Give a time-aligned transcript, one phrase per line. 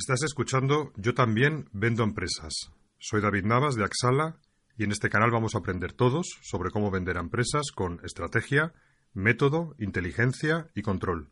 [0.00, 2.72] Estás escuchando Yo también vendo empresas.
[2.98, 4.38] Soy David Navas de Axala
[4.78, 8.72] y en este canal vamos a aprender todos sobre cómo vender a empresas con estrategia,
[9.12, 11.28] método, inteligencia y control.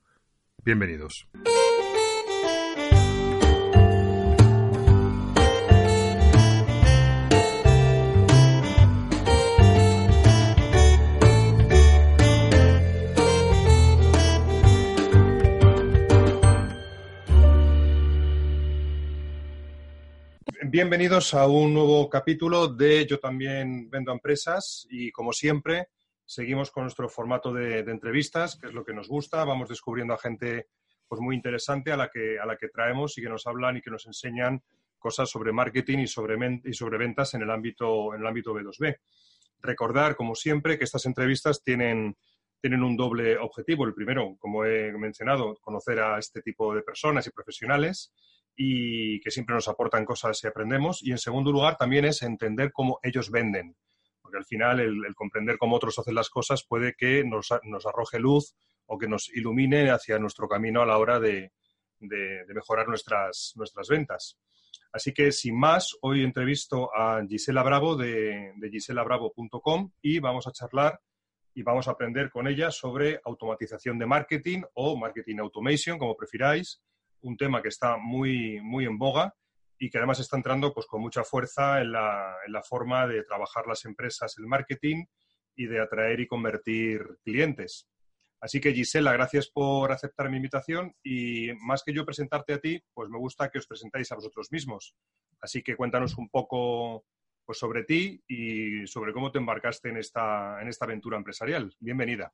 [0.67, 1.31] Bienvenidos.
[20.81, 25.89] Bienvenidos a un nuevo capítulo de Yo también vendo empresas y como siempre
[26.25, 29.45] seguimos con nuestro formato de, entrevistas, que es lo que nos gusta.
[29.45, 30.69] Vamos descubriendo a gente
[31.09, 33.81] pues, muy interesante a la, que, a la que traemos y que nos hablan y
[33.81, 34.63] que nos enseñan
[35.01, 38.99] cosas sobre marketing y sobre, y sobre ventas en el, ámbito, en el ámbito B2B.
[39.61, 42.17] Recordar, como siempre, que estas entrevistas tienen,
[42.61, 43.85] tienen un doble objetivo.
[43.85, 48.13] El primero, como he mencionado, conocer a este tipo de personas y profesionales
[48.61, 51.01] y que siempre nos aportan cosas y aprendemos.
[51.01, 53.77] Y en segundo lugar, también es entender cómo ellos venden,
[54.21, 57.53] porque al final el, comprender cómo otros hacen las cosas puede que nos,
[57.87, 61.53] arroje luz o que nos ilumine hacia nuestro camino a la hora de,
[62.01, 64.37] mejorar nuestras, nuestras ventas.
[64.93, 70.53] Así que, sin más, hoy entrevisto a Gisela Bravo de, de giselabravo.com y vamos a
[70.53, 71.01] charlar
[71.55, 76.81] y vamos a aprender con ella sobre automatización de marketing o marketing automation, como prefiráis,
[77.23, 79.35] un tema que está muy, muy en boga
[79.79, 83.23] y que además está entrando pues, con mucha fuerza en la, en la forma de
[83.23, 85.05] trabajar las empresas, el marketing
[85.55, 87.89] y de atraer y convertir clientes.
[88.41, 92.81] Así que Gisela, gracias por aceptar mi invitación y más que yo presentarte a ti,
[92.95, 94.95] pues me gusta que os presentáis a vosotros mismos.
[95.41, 97.05] Así que cuéntanos un poco
[97.45, 101.75] pues, sobre ti y sobre cómo te embarcaste en esta, en esta aventura empresarial.
[101.81, 102.33] Bienvenida.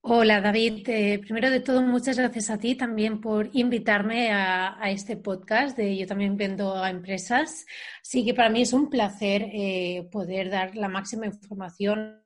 [0.00, 5.16] Hola David, eh, primero de todo muchas gracias a ti también por invitarme a, este
[5.16, 7.66] podcast de Yo también vendo a empresas.
[8.02, 12.22] Sí que para mí es un placer eh, poder dar la máxima información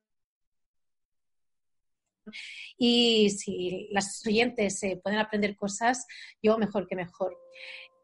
[2.77, 6.07] y si las oyentes eh, pueden aprender cosas,
[6.43, 7.37] yo mejor que mejor.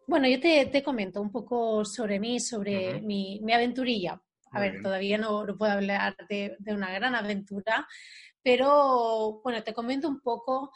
[0.07, 4.21] Bueno, yo te, comento un poco sobre mí, sobre mi, aventurilla.
[4.57, 7.87] A ver, todavía no, puedo hablar de, de, una gran aventura,
[8.43, 10.73] pero bueno, te comento un poco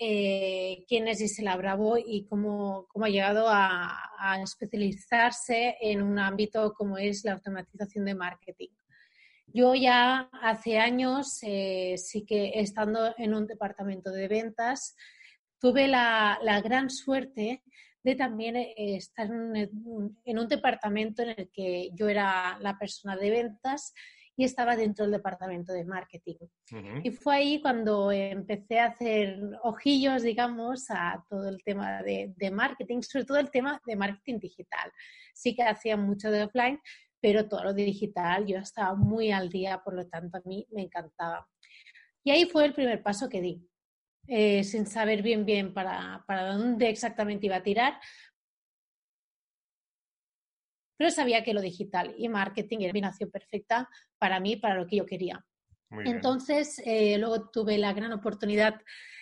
[0.00, 4.10] eh, quién es Gisela Bravo y cómo, cómo ha llegado a,
[4.42, 8.70] especializarse en un ámbito como es la automatización de marketing.
[9.46, 14.96] Yo ya hace años, eh, sí que estando en un departamento de ventas,
[15.60, 17.62] tuve la, gran suerte
[18.04, 23.30] de también eh, estar en un, departamento en el que yo era la persona de
[23.30, 23.94] ventas
[24.36, 26.36] y estaba dentro del departamento de marketing.
[27.02, 32.50] Y fue ahí cuando empecé a hacer ojillos, digamos, a todo el tema de, de,
[32.50, 34.92] marketing, sobre todo el tema de marketing digital.
[35.32, 36.80] Sí que hacía mucho de offline,
[37.20, 40.82] pero todo lo digital yo estaba muy al día, por lo tanto a mí me
[40.82, 41.48] encantaba.
[42.24, 43.66] Y ahí fue el primer paso que di.
[44.26, 48.00] Eh, sin saber bien bien para, para dónde exactamente iba a tirar,
[50.96, 54.96] pero sabía que lo digital y marketing era combinación perfecta para mí, para lo que
[54.96, 55.44] yo quería.
[55.90, 58.80] Entonces, eh, luego tuve la gran oportunidad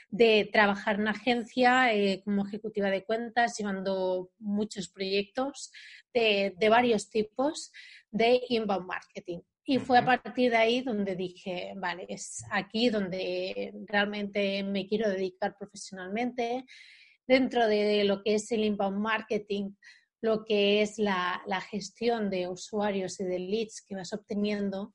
[0.08, 5.72] de trabajar en una agencia eh, como ejecutiva de cuentas, llevando muchos proyectos
[6.14, 7.72] de, varios tipos
[8.10, 9.40] de inbound marketing.
[9.64, 15.08] Y fue a partir de ahí donde dije, vale, es aquí donde realmente me quiero
[15.08, 16.64] dedicar profesionalmente.
[17.26, 19.70] Dentro de lo que es el inbound marketing,
[20.20, 24.94] lo que es la, gestión de usuarios y de leads que vas obteniendo,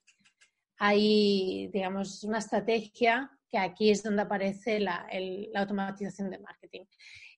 [0.80, 5.08] hay, digamos, una estrategia que aquí es donde aparece la,
[5.56, 6.86] automatización de marketing.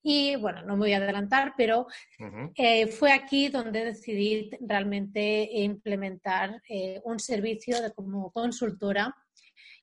[0.01, 1.87] Y bueno, no me voy a adelantar, pero
[2.55, 9.13] eh, fue aquí donde decidí realmente implementar eh, un servicio de, como consultora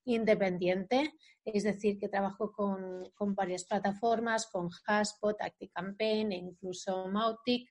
[0.05, 1.13] independiente
[1.47, 7.71] es decir, que trabajo con, varias plataformas, con Haspot, ActiCampaign e incluso Mautic.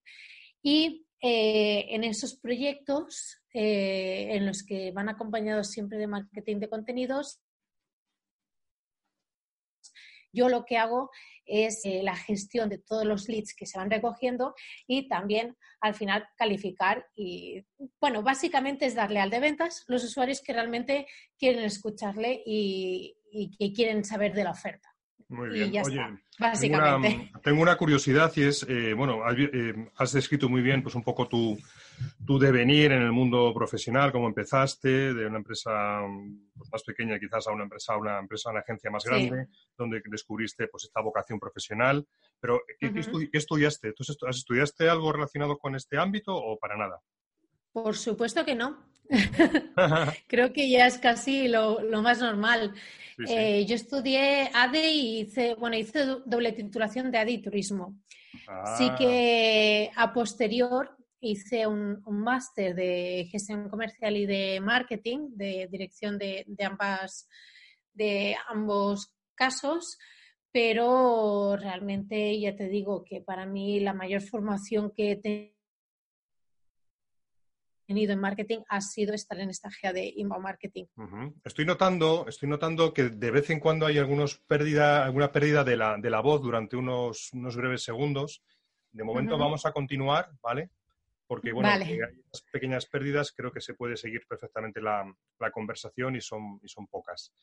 [0.62, 6.70] Y eh, en esos proyectos, eh, en los que van acompañados siempre de marketing de
[6.70, 7.42] contenidos,
[10.32, 11.12] yo lo que hago
[11.46, 14.56] es eh, la gestión de todos los leads que se van recogiendo
[14.88, 17.66] y también al final calificar y,
[18.00, 21.08] bueno, básicamente es darle al de ventas los usuarios que realmente
[21.38, 23.16] quieren escucharle y,
[23.60, 24.95] que quieren saber de la oferta.
[25.28, 25.84] Muy bien.
[25.84, 26.02] Oye,
[26.38, 27.32] básicamente.
[27.44, 31.28] Tengo una, curiosidad y es, eh, bueno, eh, has, descrito muy bien pues un poco
[31.28, 31.58] tu,
[32.26, 36.02] tu, devenir en el mundo profesional, cómo empezaste, de una empresa
[36.56, 40.68] pues, más pequeña quizás a una empresa, una empresa, una agencia más grande, donde descubriste
[40.68, 42.06] pues esta vocación profesional.
[42.40, 42.92] Pero, ¿qué,
[43.34, 43.94] estudiaste?
[43.94, 47.02] ¿Tú has estudiaste algo relacionado con este ámbito o para nada?
[47.72, 48.95] Por supuesto que no.
[50.28, 52.74] Creo que ya es casi lo, más normal.
[53.28, 57.98] Eh, yo estudié ADE y hice, bueno, hice doble titulación de ADE y turismo.
[58.48, 58.96] Así ah.
[58.98, 66.46] que a posterior hice un, máster de gestión comercial y de marketing, de dirección de,
[66.64, 67.28] ambas,
[67.94, 69.98] de ambos casos,
[70.52, 75.16] pero realmente ya te digo que para mí la mayor formación que he
[77.86, 80.86] tenido en marketing ha sido estar en esta GEA de inbound marketing.
[81.44, 85.78] Estoy notando, estoy notando que de vez en cuando hay algunos pérdida, alguna pérdida de
[85.78, 88.44] la, de la voz durante unos, unos breves segundos.
[88.92, 90.70] De momento vamos a continuar, ¿vale?
[91.28, 92.00] Porque, bueno, hay
[92.52, 95.04] pequeñas pérdidas, creo que se puede seguir perfectamente la,
[95.40, 97.34] la conversación y son, y son pocas.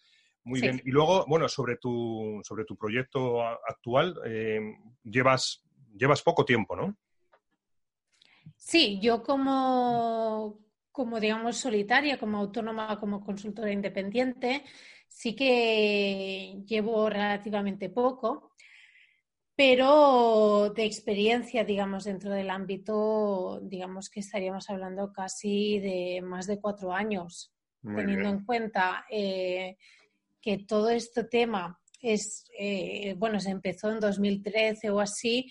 [0.44, 0.80] Muy bien.
[0.84, 4.60] Y luego, bueno, sobre tu, sobre tu proyecto actual, eh,
[5.02, 5.64] llevas,
[5.96, 6.96] llevas poco tiempo, ¿no?
[8.56, 10.60] Sí, yo como,
[10.90, 14.64] como, digamos, solitaria, como autónoma, como consultora independiente,
[15.08, 18.52] sí que llevo relativamente poco,
[19.54, 26.60] pero de experiencia, digamos, dentro del ámbito, digamos que estaríamos hablando casi de más de
[26.60, 27.52] cuatro años,
[27.82, 29.76] teniendo en cuenta eh,
[30.40, 35.50] que todo este tema es, eh, bueno, se empezó en 2013 o así,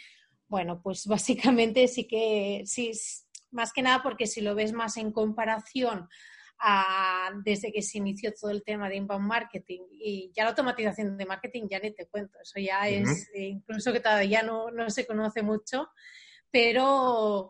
[0.52, 2.92] bueno, pues básicamente sí que, sí,
[3.52, 6.10] más que nada porque si lo ves más en comparación
[6.60, 11.18] a, desde que se inició todo el tema de inbound marketing y ya la automatización
[11.18, 14.90] de marketing, ya ni te cuento, eso ya es, eh, incluso que todavía no, no
[14.92, 15.90] se conoce mucho,
[16.52, 17.50] pero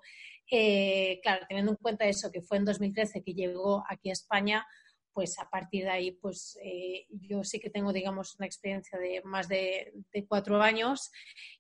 [0.50, 4.66] eh, claro, teniendo en cuenta eso, que fue en 2013 que llegó aquí a España,
[5.14, 9.22] pues a partir de ahí, pues eh, yo sí que tengo, digamos, una experiencia de
[9.24, 9.94] más de,
[10.28, 11.12] cuatro años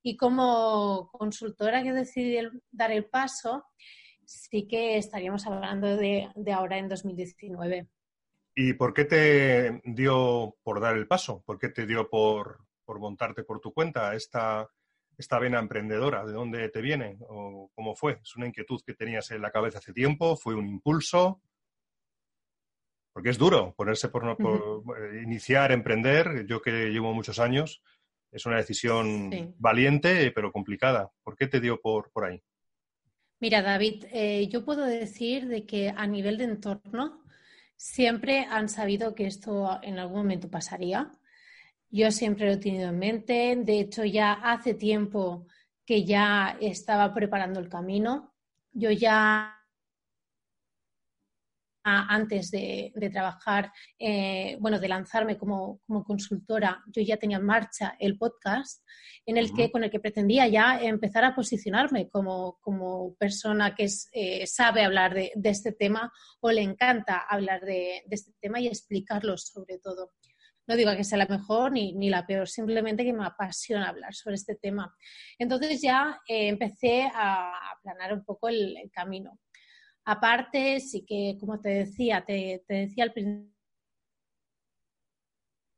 [0.01, 2.38] y como consultora que decidí
[2.71, 3.65] dar el paso,
[4.25, 7.88] sí que estaríamos hablando de, ahora en 2019.
[8.56, 11.44] ¿Y por qué te dio por dar el paso?
[11.45, 14.69] ¿Por qué te dio por, montarte por tu cuenta esta,
[15.18, 16.25] esta vena emprendedora?
[16.25, 17.18] ¿De dónde te viene?
[17.21, 18.19] ¿O cómo fue?
[18.21, 20.36] ¿Es una inquietud que tenías en la cabeza hace tiempo?
[20.36, 21.42] ¿Fue un impulso?
[23.13, 26.45] Porque es duro ponerse por, eh, iniciar, emprender.
[26.47, 27.81] Yo que llevo muchos años,
[28.31, 31.11] es una decisión valiente pero complicada.
[31.23, 32.41] ¿Por qué te dio por, por ahí?
[33.39, 37.23] Mira, David, eh, yo puedo decir de que a nivel de entorno
[37.75, 41.11] siempre han sabido que esto en algún momento pasaría.
[41.89, 43.55] Yo siempre lo he tenido en mente.
[43.57, 45.47] De hecho, ya hace tiempo
[45.85, 48.33] que ya estaba preparando el camino.
[48.71, 49.60] Yo ya
[51.83, 58.17] antes de, trabajar, eh, bueno, de lanzarme como, consultora, yo ya tenía en marcha el
[58.17, 58.85] podcast
[59.25, 64.47] en el que, con el que pretendía ya empezar a posicionarme como, persona que eh,
[64.47, 69.79] sabe hablar de, este tema o le encanta hablar de, este tema y explicarlo sobre
[69.79, 70.11] todo.
[70.67, 74.35] No digo que sea la mejor ni, la peor, simplemente que me apasiona hablar sobre
[74.35, 74.95] este tema.
[75.37, 79.39] Entonces ya eh, empecé a aplanar un poco el camino.
[80.06, 83.13] Aparte, sí que, como te decía, te, decía al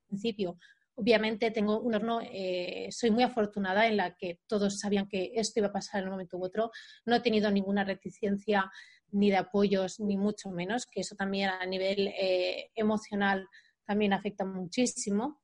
[0.10, 0.58] principio,
[0.96, 5.60] obviamente tengo un horno, eh, soy muy afortunada en la que todos sabían que esto
[5.60, 6.72] iba a pasar en un momento u otro.
[7.06, 8.72] No he tenido ninguna reticencia
[9.12, 13.48] ni de apoyos, ni mucho menos, que eso también a nivel eh, emocional
[13.86, 15.42] también afecta muchísimo.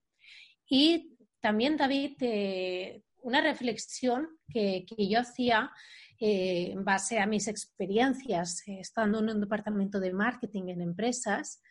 [0.67, 5.71] Y también, David, eh, una reflexión que, que yo hacía
[6.19, 11.61] eh, en base a mis experiencias eh, estando en un departamento de marketing en empresas,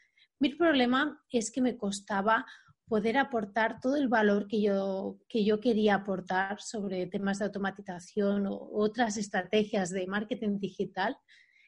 [0.41, 2.47] mi problema es que me costaba
[2.89, 8.47] poder aportar todo el valor que yo, que yo quería aportar sobre temas de automatización
[8.47, 11.17] o otras estrategias de marketing digital,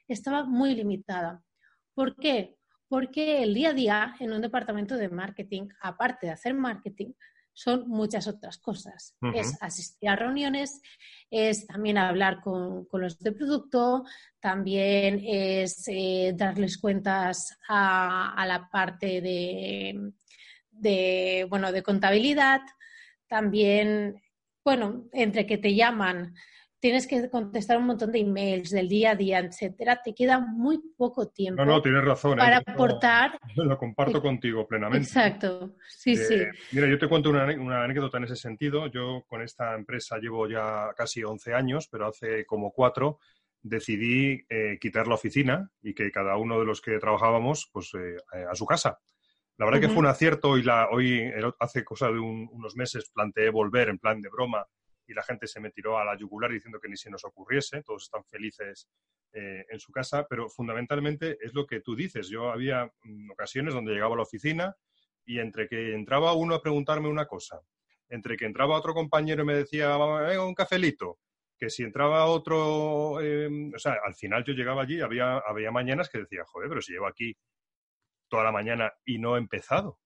[0.09, 1.43] estaba muy limitada.
[1.95, 2.57] ¿Por qué?
[2.89, 7.13] Porque el día a día en un departamento de marketing, aparte de hacer marketing,
[7.61, 9.15] son muchas otras cosas.
[9.35, 10.81] Es asistir a reuniones,
[11.31, 14.05] es también hablar con, los de producto,
[14.41, 20.11] también es eh, darles cuentas a, la parte de,
[20.71, 22.63] de, bueno, de contabilidad,
[23.29, 24.23] también,
[24.65, 26.35] bueno, entre que te llaman
[26.81, 30.81] tienes que contestar un montón de emails del día a día, etcétera, te queda muy
[30.97, 31.65] poco tiempo.
[31.65, 32.33] No, no, tienes razón.
[32.33, 32.43] ¿eh?
[32.43, 33.39] Para aportar.
[33.57, 35.07] Lo comparto contigo plenamente.
[35.07, 36.37] Exacto, sí, sí.
[36.73, 38.87] Mira, yo te cuento una, una, anécdota en ese sentido.
[38.87, 43.19] Yo con esta empresa llevo ya casi 11 años, pero hace como cuatro
[43.63, 48.17] decidí eh, quitar la oficina y que cada uno de los que trabajábamos pues eh,
[48.51, 48.99] a su casa.
[49.59, 53.51] La verdad que fue un acierto y la, hoy, hace cosa de unos meses, planteé
[53.51, 54.67] volver en plan de broma
[55.11, 57.83] y la gente se me tiró a la yugular diciendo que ni se nos ocurriese,
[57.83, 58.89] todos están felices
[59.33, 62.29] eh, en su casa, pero fundamentalmente es lo que tú dices.
[62.29, 64.77] Yo había mm, ocasiones donde llegaba a la oficina
[65.25, 67.61] y entre que entraba uno a preguntarme una cosa,
[68.09, 71.19] entre que entraba otro compañero y me decía, un cafelito,
[71.59, 76.09] que si entraba otro, em, o sea, al final yo llegaba allí, había, había mañanas
[76.09, 77.37] que decía, joder, pero si llevo aquí
[78.29, 79.99] toda la mañana y no he empezado.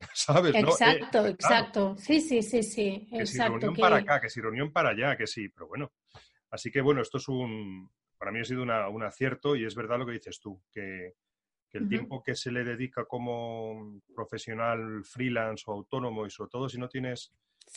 [0.14, 0.54] ¿Sabes?
[0.54, 1.96] Exacto, exacto.
[1.98, 3.08] Sí, sí, sí, sí.
[3.10, 5.92] Que si reunión para acá, que si reunión para allá, que sí, pero bueno.
[6.50, 9.98] Así que bueno, esto es un, para mí ha sido un acierto y es verdad
[9.98, 11.14] lo que dices tú, que,
[11.72, 16.78] el tiempo que se le dedica como profesional freelance o autónomo y sobre todo si
[16.78, 17.34] no tienes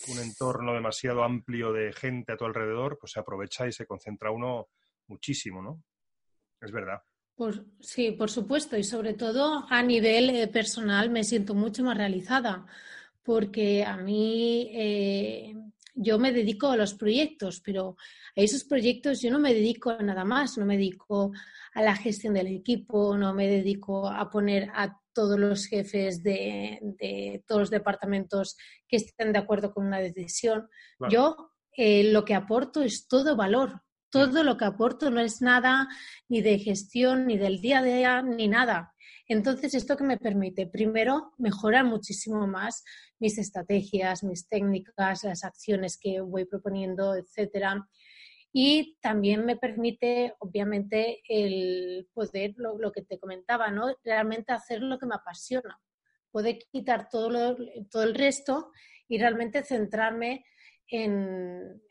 [0.08, 4.32] un entorno demasiado amplio de gente a tu alrededor, pues se aprovecha y se concentra
[4.32, 4.70] uno
[5.08, 5.84] muchísimo, ¿no?
[6.62, 7.02] Es verdad
[7.79, 12.65] sí, por supuesto, y sobre todo a nivel eh, personal me siento mucho más realizada,
[13.24, 15.55] porque a mí eh,
[15.93, 17.96] yo me dedico a los proyectos, pero
[18.36, 21.31] a esos proyectos yo no me dedico a nada más, no me dedico
[21.74, 27.43] a la gestión del equipo, no me dedico a poner a todos los jefes de,
[27.46, 30.69] todos los departamentos que estén de acuerdo con una decisión.
[31.10, 35.88] Yo eh, lo que aporto es todo valor, todo lo que aporto no es nada
[36.28, 38.94] ni de gestión, ni del día a día, ni nada.
[39.28, 40.66] Entonces, ¿esto que me permite?
[40.66, 42.84] Primero, mejorar muchísimo más
[43.20, 47.88] mis estrategias, mis técnicas, las acciones que voy proponiendo, etcétera.
[48.51, 53.96] Y también me permite, obviamente, el poder, lo, que te comentaba, ¿no?
[54.04, 55.80] Realmente hacer lo que me apasiona.
[56.32, 57.56] Poder quitar todo,
[57.92, 58.72] todo el resto
[59.08, 60.44] y realmente centrarme
[60.89, 61.81] en,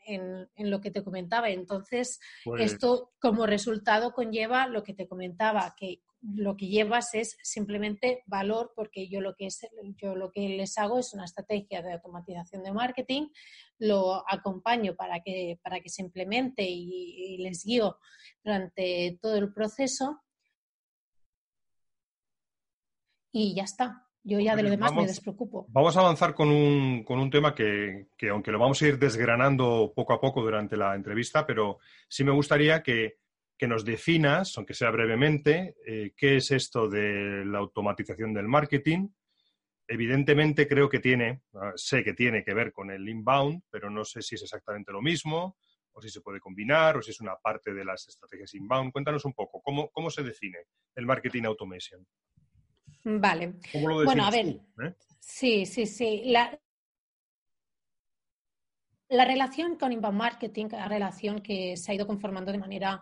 [0.57, 1.49] lo que te comentaba.
[1.49, 2.19] Entonces,
[2.57, 8.73] esto como resultado conlleva lo que te comentaba, que lo que llevas es simplemente valor,
[8.75, 9.65] porque yo lo que, es,
[9.95, 13.29] yo lo que les hago es una estrategia de automatización de marketing,
[13.77, 17.97] lo acompaño para que, para que se implemente y les guío
[18.43, 20.21] durante todo el proceso.
[23.31, 24.08] Y ya está.
[24.29, 25.65] Yo ya de lo demás me despreocupo.
[25.69, 29.91] Vamos a avanzar con un, con un tema que, aunque lo vamos a ir desgranando
[29.95, 33.17] poco a poco durante la entrevista, pero sí me gustaría que,
[33.61, 39.09] nos definas, aunque sea brevemente, eh, qué es esto de la automatización del marketing.
[39.87, 44.05] Evidentemente creo que tiene, ah, sé que tiene que ver con el inbound, pero no
[44.05, 45.57] sé si es exactamente lo mismo,
[45.91, 48.93] o si se puede combinar, o si es una parte de las estrategias inbound.
[48.93, 50.59] Cuéntanos un poco, ¿cómo, cómo se define
[50.95, 52.05] el marketing automation?
[53.03, 53.55] Vale.
[53.81, 54.47] bueno, a ver.
[54.47, 54.93] Eh?
[55.19, 56.23] Sí, sí, sí.
[56.25, 56.59] La,
[59.09, 63.01] la relación con inbound marketing, la relación que se ha ido conformando de manera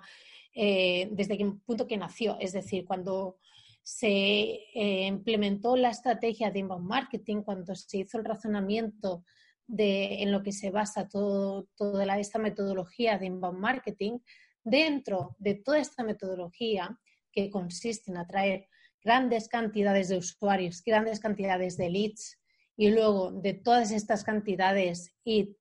[0.53, 3.37] eh, desde el punto que nació, es decir, cuando
[3.83, 9.23] se eh, implementó la estrategia de inbound marketing, cuando se hizo el razonamiento
[9.65, 14.19] de, en lo que se basa todo, toda esta metodología de inbound marketing,
[14.63, 16.99] dentro de toda esta metodología
[17.31, 18.67] que consiste en atraer
[19.07, 22.37] grandes cantidades de usuarios, grandes cantidades de leads
[22.75, 25.55] y luego de todas estas cantidades ir,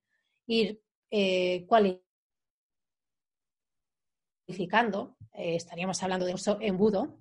[1.12, 1.65] eh,
[4.49, 7.21] cualificando, eh, estaríamos hablando de uso embudo,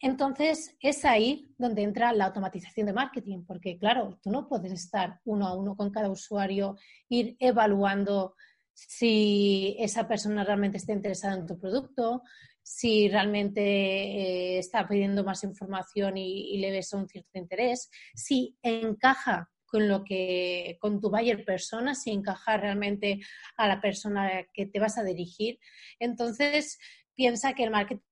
[0.00, 5.20] entonces es ahí donde entra la automatización de marketing, porque claro, tú no puedes estar
[5.26, 6.78] uno a uno con cada usuario,
[7.10, 8.36] ir evaluando
[8.72, 12.22] si esa persona realmente está interesada en tu producto,
[12.62, 19.50] si realmente eh, está pidiendo más información y, le ves un cierto interés, si encaja
[19.66, 23.20] con lo que con tu buyer persona, si encaja realmente
[23.56, 25.58] a la persona que te vas a dirigir.
[25.98, 26.78] Entonces,
[27.14, 28.02] piensa que el marketing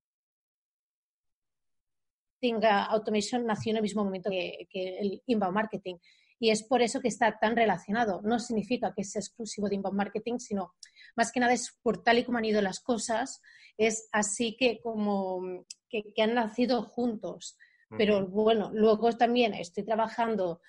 [2.88, 5.96] automation nació en el mismo momento que, que el inbound marketing
[6.42, 8.22] y es por eso que está tan relacionado.
[8.22, 10.72] No significa que sea exclusivo de inbound marketing, sino
[11.16, 13.40] más que nada es por tal y como han ido las cosas,
[13.76, 17.56] es así que como que, han nacido juntos.
[17.96, 20.60] Pero bueno, luego también estoy trabajando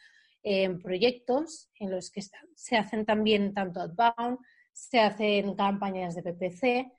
[0.41, 2.21] en proyectos en los que
[2.55, 4.39] se hacen también tanto outbound,
[4.73, 6.91] se hacen campañas de PPC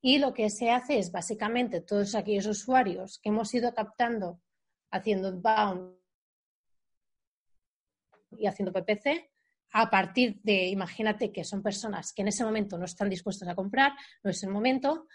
[0.00, 4.40] y lo que se hace es básicamente todos aquellos usuarios que hemos ido captando
[4.90, 5.96] haciendo outbound
[8.32, 9.30] y haciendo PPC,
[9.72, 13.54] a partir de, imagínate que son personas que en ese momento no están dispuestas a
[13.54, 15.06] comprar, no es el momento,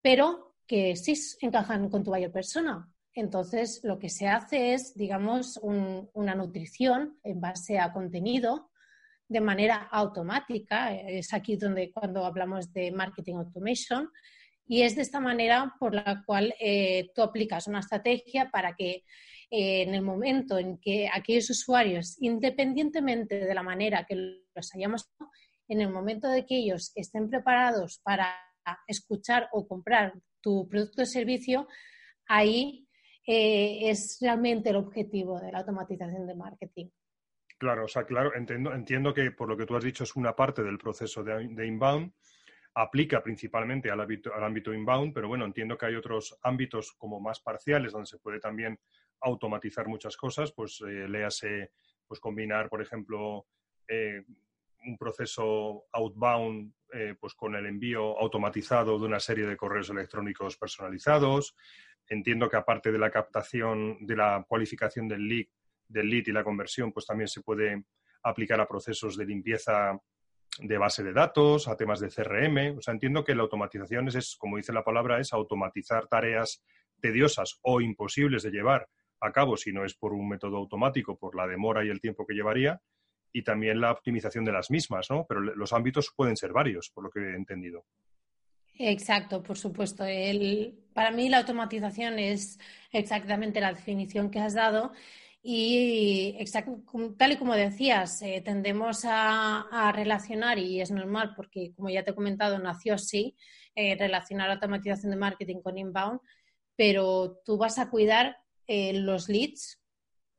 [0.00, 2.88] pero que sí encajan con tu buyer persona.
[3.14, 8.70] Entonces, lo que se hace es, digamos, una nutrición en base a contenido
[9.26, 10.94] de manera automática.
[10.94, 14.10] Es aquí donde cuando hablamos de marketing automation.
[14.66, 19.04] Y es de esta manera por la cual eh, tú aplicas una estrategia para que
[19.50, 24.14] eh, en el momento en que aquellos usuarios, independientemente de la manera que
[24.54, 25.10] los hayamos,
[25.68, 28.34] en el momento de que ellos estén preparados para
[28.86, 31.66] escuchar o comprar tu producto o servicio,
[32.26, 32.86] ahí
[33.26, 36.86] eh, es realmente el objetivo de la automatización de marketing.
[37.58, 40.34] Claro, o sea, claro, entiendo, entiendo que por lo que tú has dicho es una
[40.34, 42.12] parte del proceso de, inbound,
[42.74, 47.20] aplica principalmente al ámbito, al ámbito inbound, pero bueno, entiendo que hay otros ámbitos como
[47.20, 48.78] más parciales donde se puede también
[49.20, 51.72] automatizar muchas cosas, pues eh, léase,
[52.06, 53.46] pues combinar, por ejemplo,
[53.86, 54.22] eh,
[54.84, 60.56] un proceso outbound eh, pues con el envío automatizado de una serie de correos electrónicos
[60.56, 61.54] personalizados.
[62.08, 65.46] Entiendo que aparte de la captación, de la cualificación del lead,
[65.86, 67.84] del lead y la conversión, pues también se puede
[68.22, 70.00] aplicar a procesos de limpieza
[70.60, 72.78] de base de datos, a temas de CRM.
[72.78, 76.62] O sea, entiendo que la automatización es, como dice la palabra, es automatizar tareas
[77.00, 78.88] tediosas o imposibles de llevar
[79.20, 82.26] a cabo si no es por un método automático, por la demora y el tiempo
[82.26, 82.80] que llevaría,
[83.32, 85.26] y también la optimización de las mismas, ¿no?
[85.28, 87.84] Pero los ámbitos pueden ser varios, por lo que he entendido.
[88.78, 90.04] Exacto, por supuesto.
[90.94, 92.58] para mí la automatización es
[92.92, 94.92] exactamente la definición que has dado
[95.42, 96.36] y
[97.16, 102.10] tal y como decías, eh, tendemos a, relacionar, y es normal porque, como ya te
[102.10, 103.36] he comentado, nació así,
[103.74, 106.20] eh, relacionar automatización de marketing con inbound,
[106.76, 108.36] pero tú vas a cuidar
[108.68, 109.80] eh, los leads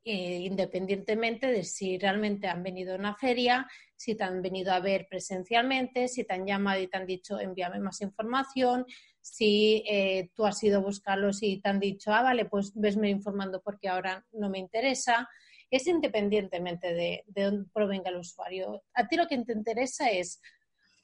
[0.02, 4.80] eh, independientemente de si realmente han venido a una feria, si te han venido a
[4.80, 8.86] ver presencialmente, si te han llamado y te han dicho envíame más información,
[9.20, 13.10] si eh, tú has ido a buscarlos y te han dicho, ah, vale, pues vesme
[13.10, 15.28] informando porque ahora no me interesa.
[15.70, 18.82] Es independientemente de, de dónde provenga el usuario.
[18.94, 20.40] A ti lo que te interesa es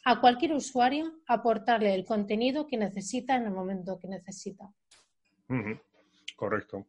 [0.06, 4.72] a cualquier usuario aportarle el contenido que necesita en el momento que necesita.
[6.34, 6.86] Correcto.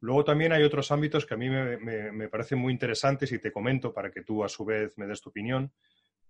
[0.00, 3.92] Luego también hay otros ámbitos que a mí me, parecen muy interesantes y te comento
[3.92, 5.72] para que tú a su vez me des tu opinión,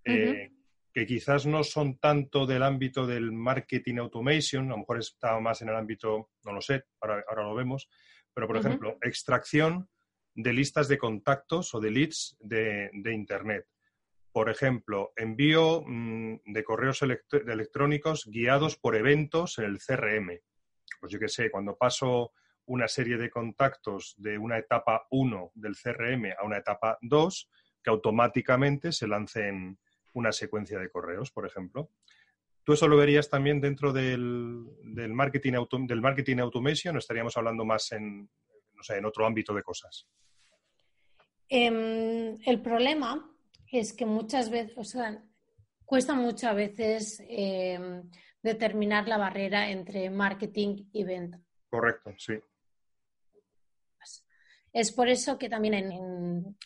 [0.04, 0.52] eh,
[0.92, 5.60] que quizás no son tanto del ámbito del marketing automation, a lo mejor está más
[5.62, 7.88] en el ámbito, no lo sé, ahora, lo vemos,
[8.32, 9.88] pero por ejemplo, extracción
[10.34, 13.66] de listas de contactos o de leads de, Internet.
[14.32, 20.38] Por ejemplo, envío mm, de correos electrónicos guiados por eventos en el CRM.
[21.00, 22.32] Pues yo qué sé, cuando paso
[22.66, 27.50] una serie de contactos de una etapa 1 del CRM a una etapa 2
[27.82, 29.78] que automáticamente se lancen
[30.14, 31.90] una secuencia de correos, por ejemplo.
[32.64, 34.66] ¿Tú eso lo verías también dentro del,
[35.10, 35.52] marketing,
[35.86, 38.28] del marketing automation o estaríamos hablando más en,
[38.88, 40.08] en otro ámbito de cosas?
[41.48, 43.30] Em, el problema
[43.70, 45.22] es que muchas veces, o sea,
[45.84, 48.02] cuesta mucho a veces em,
[48.42, 51.40] determinar la barrera entre marketing y venta.
[51.70, 52.34] Correcto, sí.
[54.76, 55.74] Es por eso que también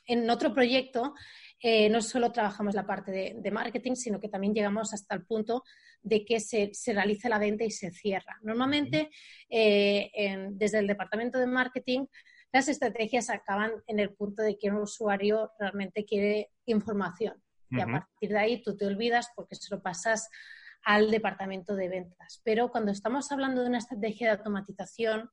[0.04, 1.14] en, otro proyecto
[1.62, 5.62] eh, no solo trabajamos la parte de, marketing, sino que también llegamos hasta el punto
[6.02, 8.36] de que se, realice la venta y se cierra.
[8.42, 9.10] Normalmente,
[9.48, 10.10] eh,
[10.50, 12.06] desde el departamento de marketing,
[12.52, 17.40] las estrategias acaban en el punto de que un usuario realmente quiere información.
[17.70, 20.28] Y a partir de ahí tú te olvidas porque se lo pasas
[20.82, 22.40] al departamento de ventas.
[22.42, 25.30] Pero cuando estamos hablando de una estrategia de automatización,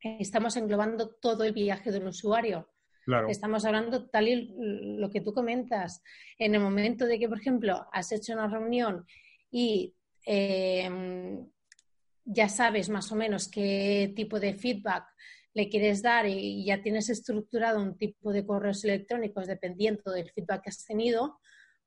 [0.00, 2.68] estamos englobando todo el viaje del usuario.
[3.28, 4.54] Estamos hablando tal y
[4.98, 6.02] lo que tú comentas.
[6.38, 9.06] En el momento de que, por ejemplo, has hecho una reunión
[9.50, 9.94] y
[10.26, 11.48] em,
[12.24, 15.06] ya sabes más o menos qué tipo de feedback
[15.54, 20.64] le quieres dar y ya tienes estructurado un tipo de correos electrónicos dependiendo del feedback
[20.64, 21.40] que has tenido,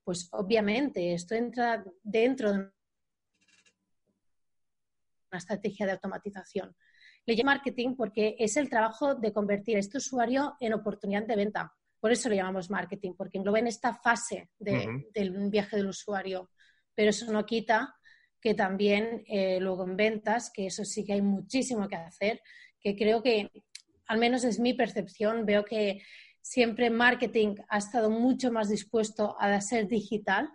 [0.04, 2.71] pues obviamente esto entra dentro de una
[5.38, 6.76] estrategia de automatización.
[7.26, 11.36] Le llamo marketing porque es el trabajo de convertir a este usuario en oportunidad de
[11.36, 11.74] venta.
[12.00, 16.50] Por eso le llamamos marketing, porque engloba en esta fase del viaje del usuario.
[16.96, 17.96] Pero eso no quita
[18.42, 22.42] que también eh, luego en ventas, que eso sí que hay muchísimo que hacer,
[22.80, 23.52] que creo que,
[24.08, 26.02] al menos es mi percepción, veo que
[26.42, 30.50] siempre marketing ha estado mucho más dispuesto a ser digital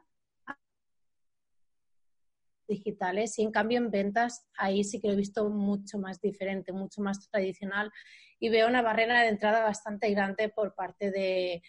[2.66, 6.72] digitales y en cambio en ventas ahí sí que lo he visto mucho más diferente,
[6.72, 7.90] mucho más tradicional
[8.38, 11.62] y veo una barrera de entrada bastante grande por parte de,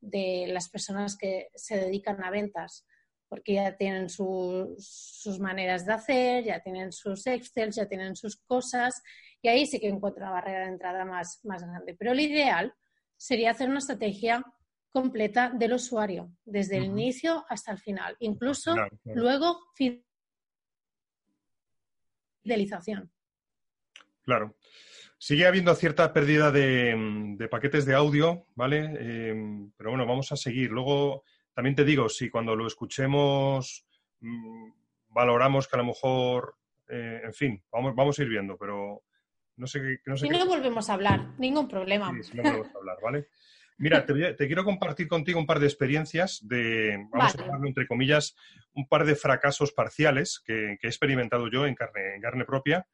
[0.00, 2.86] de las personas que se dedican a ventas,
[3.28, 9.02] porque ya tienen sus maneras de hacer, ya tienen sus Excel, ya tienen sus cosas,
[9.42, 11.94] y ahí sí que encuentro una barrera de entrada más, más grande.
[11.98, 12.74] Pero lo ideal
[13.16, 14.44] sería hacer una estrategia
[14.90, 19.58] completa del usuario, desde el inicio hasta el final, incluso luego
[22.44, 23.10] fidelización.
[24.22, 24.56] Claro.
[25.18, 29.30] Sigue habiendo cierta pérdida de, paquetes de audio, ¿vale?
[29.30, 30.70] Em, pero bueno, vamos a seguir.
[30.70, 33.86] Luego, también te digo, si cuando lo escuchemos
[34.20, 34.70] mm,
[35.08, 36.56] valoramos que a lo mejor,
[36.88, 39.02] eh, en fin, vamos, vamos a ir viendo, pero
[39.56, 39.96] no sé qué.
[40.06, 42.10] No si no volvemos a hablar, ningún problema.
[42.10, 43.28] Sí, si no volvemos a hablar, ¿vale?
[43.76, 48.36] Mira, te, quiero compartir contigo un par de experiencias de, vamos a llamarlo entre comillas,
[48.72, 52.86] un par de fracasos parciales que, he experimentado yo en carne, en carne propia,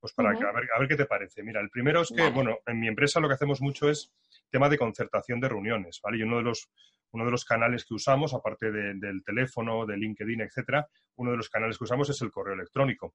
[0.00, 1.42] pues para a, ver, qué te parece.
[1.42, 4.12] Mira, el primero es que, bueno, en mi empresa lo que hacemos mucho es
[4.48, 6.18] tema de concertación de reuniones, ¿vale?
[6.18, 6.70] Y uno de los,
[7.10, 11.48] uno de los canales que usamos, aparte del teléfono, de LinkedIn, etcétera, uno de los
[11.48, 13.14] canales que usamos es el correo electrónico.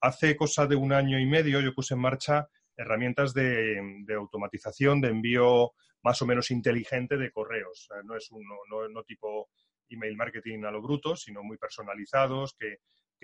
[0.00, 5.08] Hace cosa de un año y medio yo puse en marcha herramientas de, automatización, de
[5.08, 5.72] envío
[6.06, 7.88] más o menos inteligente de correos.
[8.04, 8.44] no es un
[8.92, 9.48] no, tipo
[9.88, 12.78] email marketing a lo bruto, sino muy personalizados, que,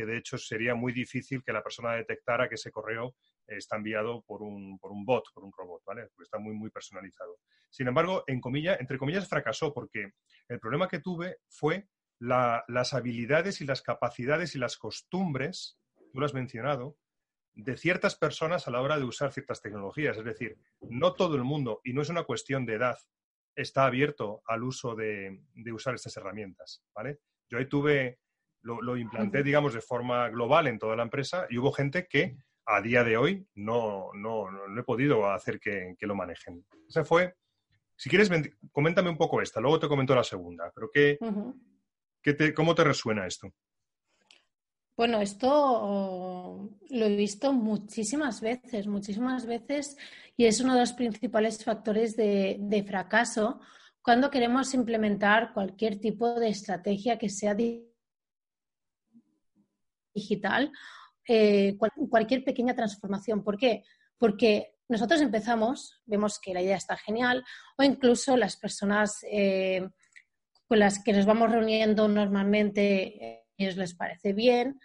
[0.05, 3.14] de hecho sería muy difícil que la persona detectara que ese correo
[3.47, 6.09] está enviado por un, por un bot, por un robot, ¿vale?
[6.12, 7.38] Porque está muy, muy personalizado.
[7.71, 10.14] Sin embargo, en comilla, entre comillas, fracasó porque
[10.49, 11.87] el problema que tuve fue
[12.18, 15.79] las habilidades y las capacidades y las costumbres,
[16.12, 16.97] tú lo has mencionado,
[17.55, 20.17] de ciertas personas a la hora de usar ciertas tecnologías.
[20.17, 22.99] Es decir, no todo el mundo, y no es una cuestión de edad,
[23.55, 25.41] está abierto al uso de,
[25.73, 26.83] usar estas herramientas.
[26.95, 27.19] ¿vale?
[27.49, 28.19] Yo ahí tuve,
[28.62, 32.81] lo, implanté, digamos, de forma global en toda la empresa y hubo gente que a
[32.81, 36.65] día de hoy no, no, no he podido hacer que, lo manejen.
[36.88, 37.35] Esa fue,
[37.97, 38.31] si quieres,
[38.71, 41.19] coméntame un poco esta, luego te comento la segunda, pero ¿qué,
[42.55, 43.53] ¿cómo te resuena esto?
[45.03, 49.97] Bueno, esto lo he visto muchísimas veces, muchísimas veces,
[50.37, 53.61] y es uno de los principales factores de, fracaso
[54.01, 57.57] cuando queremos implementar cualquier tipo de estrategia que sea
[60.15, 60.71] digital,
[61.27, 61.77] eh,
[62.09, 63.43] cualquier pequeña transformación.
[63.43, 63.83] ¿Por qué?
[64.17, 67.45] Porque nosotros empezamos, vemos que la idea está genial,
[67.77, 69.85] o incluso las personas eh,
[70.69, 74.79] con las que nos vamos reuniendo normalmente, eh, ellos les parece bien,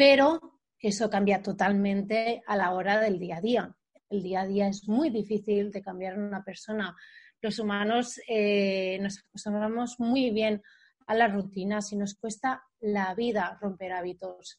[0.00, 0.40] pero
[0.78, 3.76] eso cambia totalmente a la hora del día a día.
[4.08, 6.96] El día a día es muy difícil de cambiar una persona.
[7.42, 10.62] Los humanos eh, nos acostumbramos muy bien
[11.06, 14.58] a las rutinas y nos cuesta la vida romper hábitos.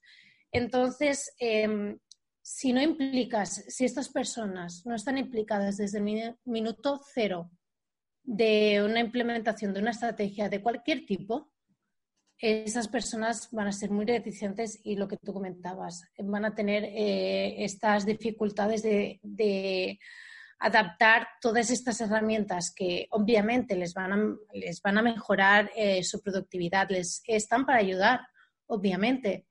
[0.51, 1.97] Entonces, em,
[2.39, 7.49] si no implicas, si estas personas no están implicadas desde el minuto cero
[8.21, 11.51] de una implementación de una estrategia de cualquier tipo,
[12.41, 16.83] esas personas van a ser muy reticentes y lo que tú comentabas, van a tener
[16.85, 19.99] eh, estas dificultades de,
[20.63, 24.37] adaptar todas estas herramientas que obviamente les van
[24.97, 28.19] a, mejorar eh, su productividad, les están para ayudar,
[28.67, 29.47] obviamente.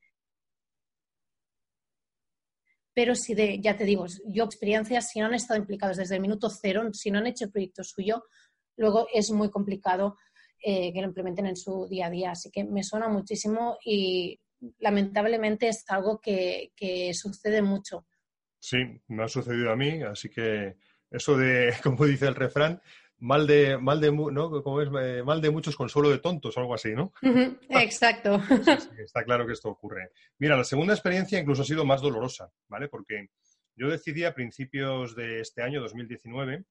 [2.94, 6.20] Pero si de, ya te digo, yo experiencias, si no han estado implicados desde el
[6.20, 8.24] minuto cero, si no han hecho el proyecto suyo,
[8.76, 10.16] luego es muy complicado
[10.62, 12.30] eh, que lo implementen en su día a día.
[12.32, 14.38] Así que me suena muchísimo y
[14.78, 16.70] lamentablemente es algo que,
[17.14, 18.06] sucede mucho.
[18.58, 20.76] Sí, me ha sucedido a mí, así que
[21.10, 22.80] eso de, como dice el refrán,
[23.18, 24.62] mal de, mal de, ¿no?
[24.62, 27.12] Como es, eh, mal de muchos, consuelo de tontos, o algo así, ¿no?
[27.70, 28.40] Exacto.
[28.98, 30.10] está claro que esto ocurre.
[30.38, 32.88] Mira, la segunda experiencia incluso ha sido más dolorosa, ¿vale?
[32.88, 33.30] Porque
[33.76, 36.64] yo decidí a principios de este año, 2019,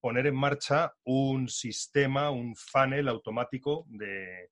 [0.00, 4.50] poner en marcha un sistema, un funnel automático de,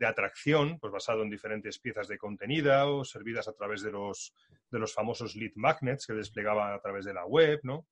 [0.00, 4.32] atracción, pues basado en diferentes piezas de contenido, servidas a través de los,
[4.70, 7.88] de los famosos lead magnets que desplegaba a través de la web, ¿no?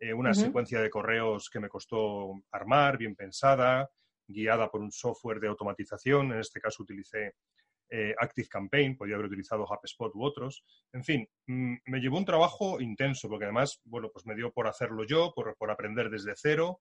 [0.00, 3.88] Eh, una secuencia de correos que me costó armar, bien pensada,
[4.26, 6.32] guiada por un software de automatización.
[6.32, 7.34] En este caso utilicé
[7.90, 10.64] eh, Active Campaign, podía haber utilizado HubSpot u otros.
[10.92, 14.66] En fin, mm, me llevó un trabajo intenso, porque además, bueno, pues me dio por
[14.66, 16.80] hacerlo yo, por, aprender desde cero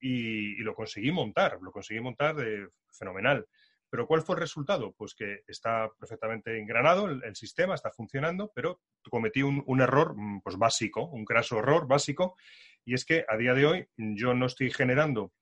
[0.00, 3.46] y, lo conseguí montar, lo conseguí montar de fenomenal.
[3.90, 4.92] Pero ¿cuál fue el resultado?
[4.96, 10.40] Pues que está perfectamente engranado el, sistema, está funcionando, pero cometí un, un, error mm,
[10.42, 12.36] pues básico, un craso error básico,
[12.84, 15.32] y es que a día de hoy yo no estoy generando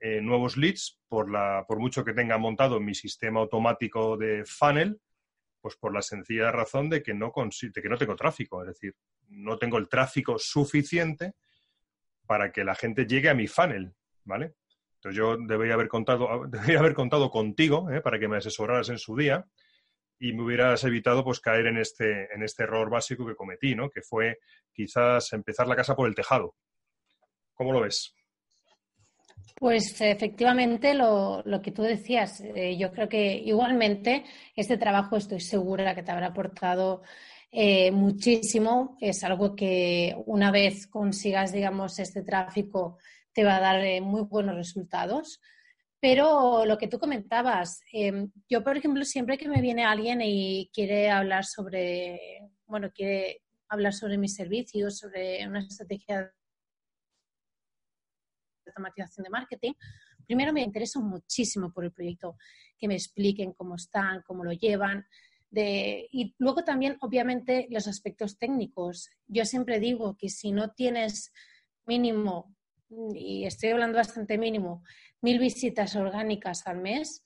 [0.00, 5.00] eh, nuevos leads, por, la, por mucho que tenga montado mi sistema automático de funnel,
[5.60, 8.94] pues por la sencilla razón de que no, que no tengo tráfico, es decir,
[9.28, 11.34] no tengo el tráfico suficiente
[12.26, 13.92] para que la gente llegue a mi funnel,
[14.24, 14.54] ¿vale?
[14.94, 18.00] Entonces yo debería haber contado, debería haber contado contigo ¿eh?
[18.00, 19.46] para que me asesoraras en su día
[20.18, 23.88] y me hubieras evitado pues caer en este, en este error básico que cometí, ¿no?
[23.88, 24.38] Que fue
[24.72, 26.54] quizás empezar la casa por el tejado.
[27.54, 28.14] ¿Cómo lo ves?
[29.56, 34.24] Pues efectivamente lo, que tú decías, eh, yo creo que igualmente
[34.56, 37.02] este trabajo estoy segura que te habrá aportado
[37.50, 38.96] eh, muchísimo.
[39.00, 42.98] Es algo que una vez consigas, digamos, este tráfico
[43.32, 45.40] te va a dar eh, muy buenos resultados.
[46.00, 50.70] Pero lo que tú comentabas, em, yo, por ejemplo, siempre que me viene alguien y
[50.72, 56.32] quiere hablar sobre, bueno, quiere hablar sobre mis servicios, sobre una estrategia
[58.70, 59.72] automatización de marketing,
[60.26, 62.36] primero me intereso muchísimo por el proyecto,
[62.78, 65.06] que me expliquen cómo están, cómo lo llevan.
[65.52, 69.10] y luego también, obviamente, los aspectos técnicos.
[69.26, 71.32] Yo siempre digo que si no tienes
[71.86, 72.54] mínimo,
[73.14, 74.82] y estoy hablando bastante mínimo,
[75.20, 77.24] mil visitas orgánicas al mes,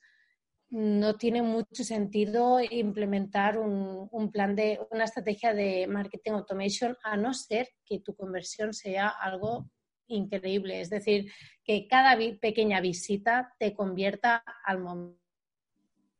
[0.69, 7.33] no tiene mucho sentido implementar un, plan de una estrategia de marketing automation a no
[7.33, 9.69] ser que tu conversión sea algo
[10.07, 10.81] increíble.
[10.81, 11.31] Es decir,
[11.63, 15.19] que cada pequeña visita te convierta al momento.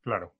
[0.02, 0.34] Claro.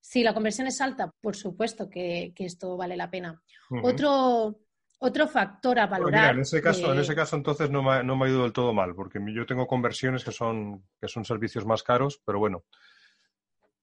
[0.00, 3.42] Si la conversión es alta, por supuesto que, esto vale la pena.
[3.82, 4.60] Otro
[4.98, 6.34] otro factor a valorar.
[6.34, 8.72] en, ese caso, en ese caso, entonces, no me, no me, ha ido del todo
[8.72, 12.64] mal, porque yo tengo conversiones que son, que son servicios más caros, pero bueno.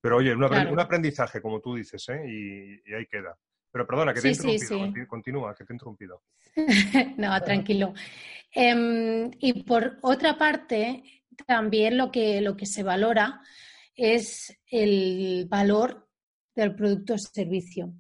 [0.01, 2.23] Pero oye, un, aprendizaje, como tú dices, ¿eh?
[2.27, 3.37] y, ahí queda.
[3.71, 5.07] Pero perdona, que te he interrumpido.
[5.07, 6.21] Continúa, que te he interrumpido.
[7.17, 7.93] no, tranquilo.
[8.53, 11.03] Em, y por otra parte,
[11.47, 13.41] también lo que, lo que se valora
[13.95, 16.07] es el valor
[16.55, 17.93] del producto o servicio.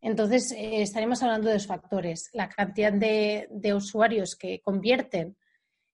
[0.00, 2.30] Entonces, eh, estaremos hablando de dos factores.
[2.32, 5.36] La cantidad de, usuarios que convierten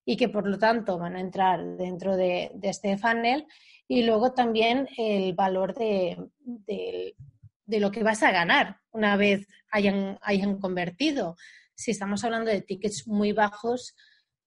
[0.04, 3.46] y que, por lo tanto, van a entrar dentro de, este funnel.
[3.88, 6.16] Y luego también el valor de,
[7.66, 11.37] lo que vas a ganar una vez hayan, hayan convertido.
[11.74, 13.94] Si estamos hablando de tickets muy bajos,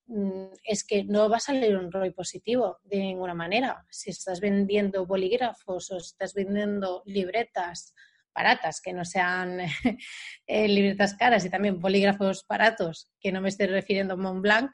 [0.08, 3.86] mm, es que no va a salir un ROI positivo de ninguna manera.
[3.90, 7.94] Si estás vendiendo bolígrafos o estás vendiendo libretas
[8.34, 9.60] baratas, que no sean
[10.48, 14.72] eh, libretas caras y también polígrafos baratos, que no me estoy refiriendo a Mont Blanc.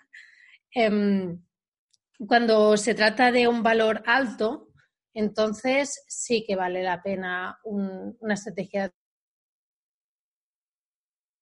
[0.71, 1.41] Em,
[2.27, 4.72] cuando se trata de un valor alto,
[5.13, 8.93] entonces sí que vale la pena una estrategia de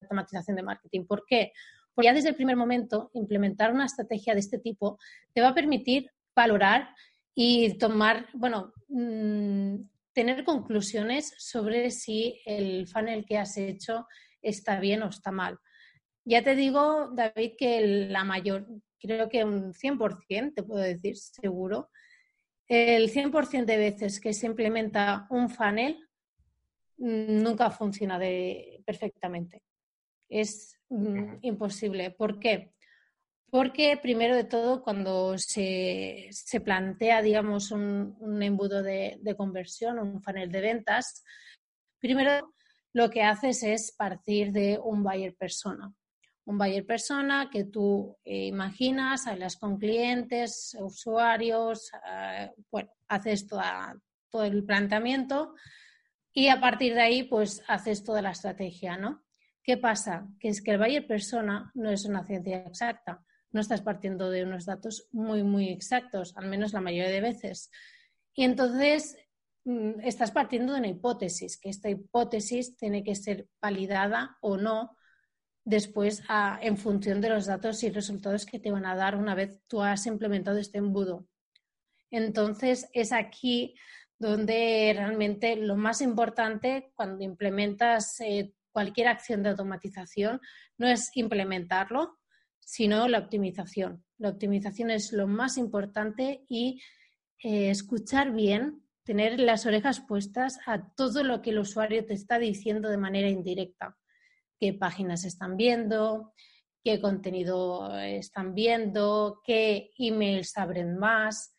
[0.01, 1.05] automatización de marketing.
[1.05, 1.53] ¿Por qué?
[1.93, 4.99] Porque ya desde el primer momento implementar una estrategia de este tipo
[5.33, 6.89] te va a permitir valorar
[7.33, 9.75] y tomar, bueno, mm,
[10.13, 14.05] tener conclusiones sobre si el funnel que has hecho
[14.41, 15.57] está bien o está mal.
[16.25, 18.67] Ya te digo, David, que la mayor,
[18.99, 21.89] creo que un 100%, te puedo decir seguro,
[22.71, 26.07] el 100% de veces que se implementa un funnel
[26.97, 29.61] mm, nunca funciona de, perfectamente.
[30.29, 32.11] Es mm, imposible.
[32.11, 32.71] ¿Por qué?
[33.49, 36.29] Porque, primero de todo, cuando se,
[36.63, 41.25] plantea, digamos, un, embudo de, conversión, un funnel de ventas,
[41.99, 42.53] primero
[42.93, 45.93] lo que haces es partir de un buyer persona.
[46.45, 54.43] Un buyer persona que tú eh, imaginas, hablas con clientes, usuarios, eh, bueno, haces todo
[54.43, 55.55] el planteamiento
[56.33, 59.23] y a partir de ahí, pues haces toda la estrategia, ¿no?
[59.63, 60.27] ¿Qué pasa?
[60.39, 64.43] Que es que el buyer persona no es una ciencia exacta no estás partiendo de
[64.43, 67.69] unos datos muy, muy exactos, al menos la mayoría de veces.
[68.33, 69.17] Y entonces
[69.65, 74.95] mm, estás partiendo de una hipótesis, que esta hipótesis tiene que ser validada o no
[75.63, 76.23] después
[76.61, 79.81] en función de los datos y resultados que te van a dar una vez tú
[79.81, 81.27] has implementado este embudo.
[82.09, 83.75] Entonces es aquí
[84.17, 90.39] donde realmente lo más importante cuando implementas eh, cualquier acción de automatización
[90.77, 92.19] no es implementarlo,
[92.59, 94.03] sino la optimización.
[94.17, 96.81] La optimización es lo más importante y
[97.43, 102.37] eh, escuchar bien, tener las orejas puestas a todo lo que el usuario te está
[102.37, 103.97] diciendo de manera indirecta.
[104.61, 106.35] Qué páginas están viendo,
[106.83, 111.57] qué contenido están viendo, qué emails abren más,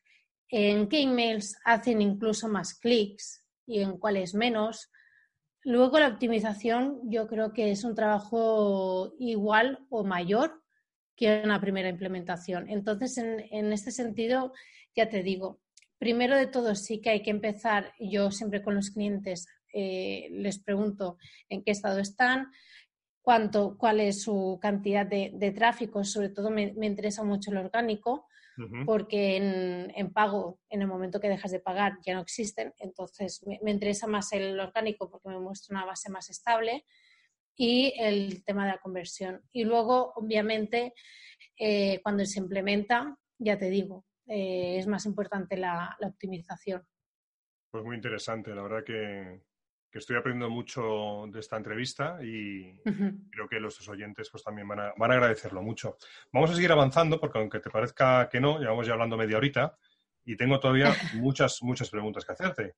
[0.49, 4.89] en qué emails hacen incluso más clics y en cuáles menos.
[5.65, 10.63] Luego la optimización yo creo que es un trabajo igual o mayor
[11.17, 12.71] que una primera implementación.
[12.71, 14.53] Entonces, en, este sentido,
[14.95, 15.61] ya te digo,
[15.99, 20.61] primero de todo sí que hay que empezar, yo siempre con los clientes eh, les
[20.61, 21.17] pregunto
[21.49, 22.53] en qué estado están,
[23.23, 28.27] cuánto, cuál es su cantidad de, tráfico, sobre todo me, interesa mucho el orgánico,
[28.85, 32.75] porque en, pago, en el momento que dejas de pagar, ya no existen.
[32.79, 36.85] Entonces, me, interesa más el orgánico porque me muestra una base más estable
[37.57, 39.43] y el tema de la conversión.
[39.53, 40.93] Y luego, obviamente,
[41.59, 46.87] eh, cuando se implementa, ya te digo, eh, es más importante la, optimización.
[47.71, 49.41] Pues muy interesante, la verdad que,
[49.99, 52.75] estoy aprendiendo mucho de esta entrevista y
[53.31, 55.97] creo que los oyentes pues también van a, van a, agradecerlo mucho.
[56.33, 59.77] Vamos a seguir avanzando porque aunque te parezca que no, llevamos ya hablando media horita
[60.25, 62.75] y tengo todavía muchas, muchas preguntas que hacerte.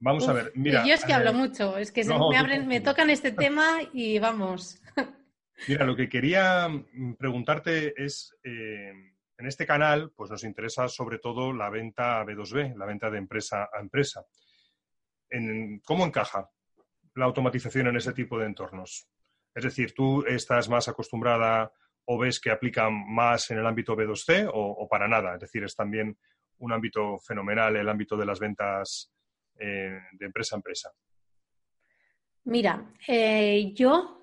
[0.00, 0.84] Vamos a ver, mira.
[0.86, 4.18] Yo es que hablo eh, mucho, es que me, abren, me tocan este tema y
[4.18, 4.80] vamos.
[5.66, 8.92] Mira, lo que quería mm, preguntarte es, eh,
[9.38, 13.68] en este canal, pues nos interesa sobre todo la venta B2B, la venta de empresa
[13.72, 14.24] a empresa.
[15.84, 16.50] ¿Cómo encaja
[17.14, 19.08] la automatización en ese tipo de entornos?
[19.54, 21.72] Es decir, ¿tú estás más acostumbrada
[22.04, 25.34] o ves que aplica más en el ámbito B2C o, para nada?
[25.34, 26.16] Es decir, es también
[26.58, 29.12] un ámbito fenomenal el ámbito de las ventas
[29.58, 30.92] eh, de empresa a empresa.
[32.44, 34.22] Mira, eh, yo,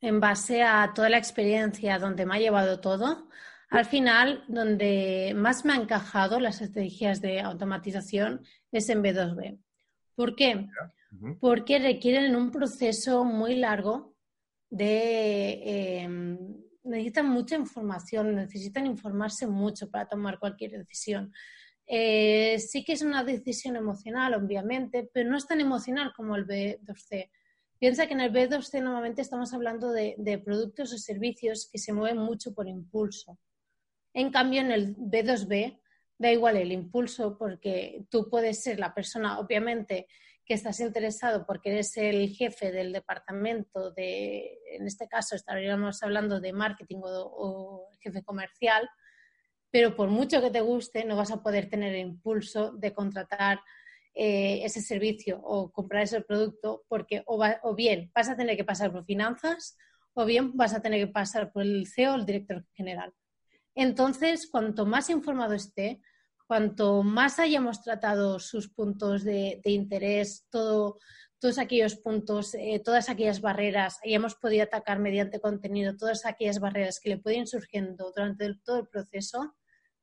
[0.00, 3.28] en base a toda la experiencia donde me ha llevado todo,
[3.68, 9.58] al final, donde más me ha encajado las estrategias de automatización es en B2B.
[10.16, 10.66] ¿Por qué?
[11.40, 14.16] Porque requieren un proceso muy largo
[14.70, 16.00] de...
[16.00, 16.38] Em,
[16.82, 21.32] necesitan mucha información, necesitan informarse mucho para tomar cualquier decisión.
[21.86, 26.46] Eh, sí que es una decisión emocional, obviamente, pero no es tan emocional como el
[26.46, 27.30] B2C.
[27.78, 32.18] Piensa que en el B2C normalmente estamos hablando de productos o servicios que se mueven
[32.18, 33.38] mucho por impulso.
[34.14, 35.78] En cambio, en el B2B
[36.18, 40.06] da igual el impulso porque tú puedes ser la persona, obviamente,
[40.46, 46.40] que estás interesado porque eres el jefe del departamento de, en este caso estaríamos hablando
[46.40, 48.88] de marketing o, jefe comercial,
[49.70, 53.58] pero por mucho que te guste no vas a poder tener el impulso de contratar
[54.14, 58.92] eh, ese servicio o comprar ese producto porque o, bien vas a tener que pasar
[58.92, 59.76] por finanzas
[60.14, 63.12] o bien vas a tener que pasar por el CEO o el director general.
[63.76, 66.00] Entonces, cuanto más informado esté,
[66.46, 70.98] cuanto más hayamos tratado sus puntos de, interés, todos
[71.58, 77.10] aquellos puntos, eh, todas aquellas barreras, hayamos podido atacar mediante contenido todas aquellas barreras que
[77.10, 79.54] le pueden surgiendo durante todo el proceso,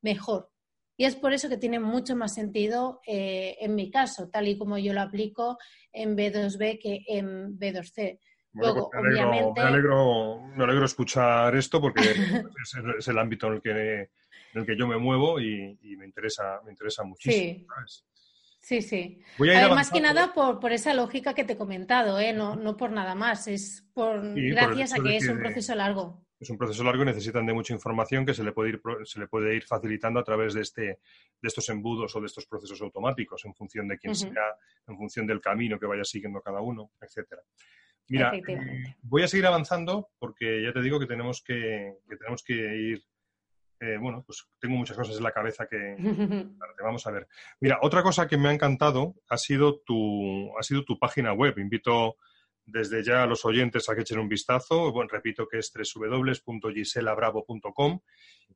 [0.01, 0.51] mejor.
[0.95, 4.57] Y es por eso que tiene mucho más sentido eh, en mi caso, tal y
[4.57, 5.57] como yo lo aplico
[5.91, 8.19] en B2B que en B2C.
[8.53, 12.01] Luego, pues me, alegro, me, alegro, escuchar esto porque
[12.99, 14.09] es, el ámbito en el que, en
[14.53, 17.65] el que yo me muevo y, me, interesa, me interesa muchísimo.
[17.85, 18.81] Sí.
[18.81, 22.31] Sí, más que nada por, por, esa lógica que te he comentado, ¿eh?
[22.31, 26.25] no, no por nada más, es por gracias a que, es un proceso largo.
[26.39, 29.19] Es un proceso largo y necesitan de mucha información que se le puede ir, se
[29.19, 30.99] le puede ir facilitando a través de, este, de
[31.41, 34.55] estos embudos o de estos procesos automáticos en función de quién sea,
[34.87, 37.41] en función del camino que vaya siguiendo cada uno, etcétera.
[38.09, 42.53] Mira, eh, voy a seguir avanzando porque ya te digo que tenemos que, tenemos que
[42.53, 43.01] ir.
[43.79, 45.95] Eh, bueno, pues tengo muchas cosas en la cabeza que
[46.83, 47.27] vamos a ver.
[47.59, 51.57] Mira, otra cosa que me ha encantado ha sido tu, ha sido tu página web.
[51.57, 52.17] Invito
[52.65, 54.91] desde ya a los oyentes a que echen un vistazo.
[54.91, 57.99] Bueno, repito que es www.giselabravo.com.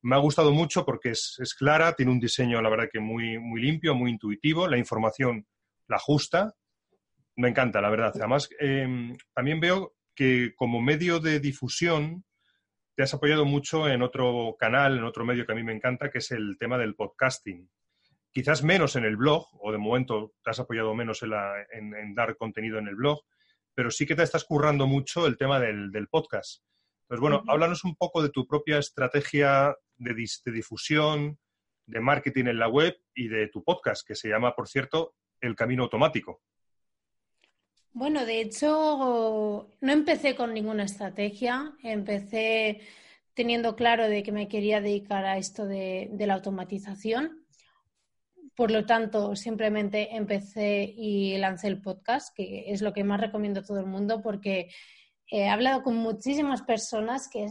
[0.02, 3.38] Me ha gustado mucho porque es, es, clara, tiene un diseño, la verdad, que muy,
[3.38, 4.66] muy limpio, muy intuitivo.
[4.68, 5.46] La información
[5.88, 6.54] la justa,
[7.38, 8.12] me encanta, la verdad.
[8.16, 12.24] Además, em, también veo que como medio de difusión
[12.96, 16.10] te has apoyado mucho en otro canal, en otro medio que a mí me encanta,
[16.10, 17.70] que es el tema del podcasting.
[18.32, 22.78] Quizás menos en el blog, o de momento te has apoyado menos en, dar contenido
[22.78, 23.20] en el blog,
[23.72, 26.64] pero sí que te estás currando mucho el tema del, podcast.
[27.02, 31.38] Entonces, bueno, háblanos un poco de tu propia estrategia de, de difusión,
[31.86, 35.54] de marketing en la web y de tu podcast, que se llama, por cierto, El
[35.54, 36.42] Camino Automático.
[37.98, 41.72] Bueno, de hecho, no empecé con ninguna estrategia.
[41.82, 42.80] Empecé
[43.34, 47.44] teniendo claro de que me quería dedicar a esto de, la automatización.
[48.54, 53.60] Por lo tanto, simplemente empecé y lancé el podcast, que es lo que más recomiendo
[53.60, 54.68] a todo el mundo, porque
[55.26, 57.48] he hablado con muchísimas personas que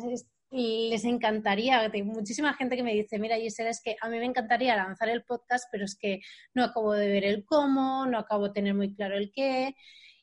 [0.49, 4.77] les encantaría, muchísima gente que me dice, mira, Gisela, es que a mí me encantaría
[4.77, 6.21] lanzar el podcast, pero es que
[6.53, 9.75] no acabo de ver el cómo, no acabo de tener muy claro el qué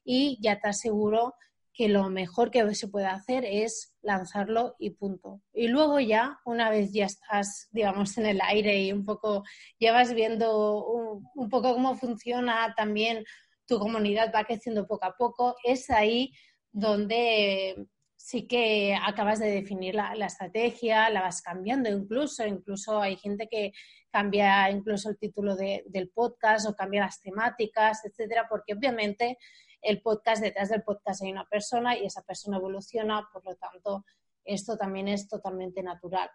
[0.05, 1.35] y ya te aseguro
[1.75, 5.43] que lo mejor que se puede hacer es lanzarlo y punto.
[5.53, 9.43] Y luego ya, una vez ya estás, digamos, en el aire y un poco,
[9.81, 13.25] ya vas viendo un, poco cómo funciona también
[13.67, 16.33] tu comunidad, va creciendo poco a poco, es ahí
[16.71, 23.49] donde sí que acabas de definir la, estrategia, la vas cambiando incluso, incluso hay gente
[23.51, 23.73] que
[24.13, 29.39] cambia incluso el título del podcast o cambia las temáticas, etcétera, porque obviamente
[29.85, 34.05] el podcast, detrás del podcast hay una persona y esa persona evoluciona, por lo tanto,
[34.45, 36.31] esto también es totalmente natural.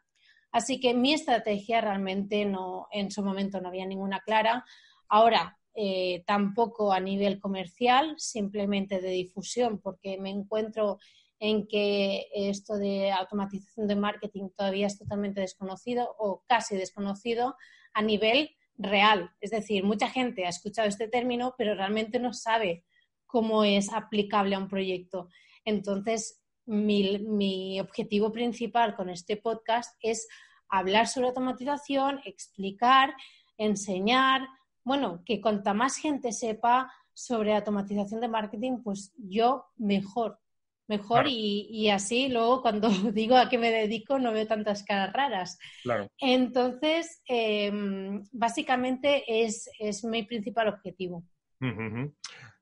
[0.51, 4.65] Así que mi estrategia realmente no, en su momento no había ninguna clara.
[5.07, 10.97] Ahora, eh, tampoco a nivel comercial, simplemente de difusión, porque me encuentro
[11.39, 17.55] en que esto de automatización de marketing todavía es totalmente desconocido o casi desconocido
[17.93, 19.31] a nivel real.
[19.39, 22.83] Es decir, mucha gente ha escuchado este término, pero realmente no sabe
[23.29, 25.29] cómo es aplicable a un proyecto.
[25.63, 30.27] Entonces, mi, objetivo principal con este podcast es
[30.67, 33.13] hablar sobre automatización, explicar,
[33.57, 34.47] enseñar,
[34.83, 40.39] bueno, que cuanta más gente sepa sobre automatización de marketing, pues yo mejor,
[40.87, 45.59] mejor y, así luego cuando digo a qué me dedico no veo tantas caras raras.
[45.83, 46.07] Claro.
[46.17, 49.69] Entonces, em, básicamente es,
[50.03, 51.23] mi principal objetivo.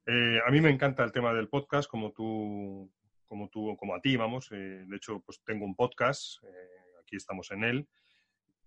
[0.10, 2.90] Eh, a mí me encanta el tema del podcast, como tú,
[3.26, 4.50] como tú, como a ti, vamos.
[4.54, 7.90] Eh, de hecho, pues tengo un podcast, eh, aquí estamos en él.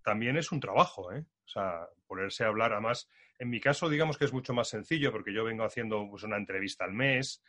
[0.03, 1.25] También es un trabajo, ¿eh?
[1.45, 5.11] O sea, ponerse a hablar, además, en mi caso, digamos que es mucho más sencillo,
[5.11, 7.43] porque yo vengo haciendo pues, una entrevista al mes,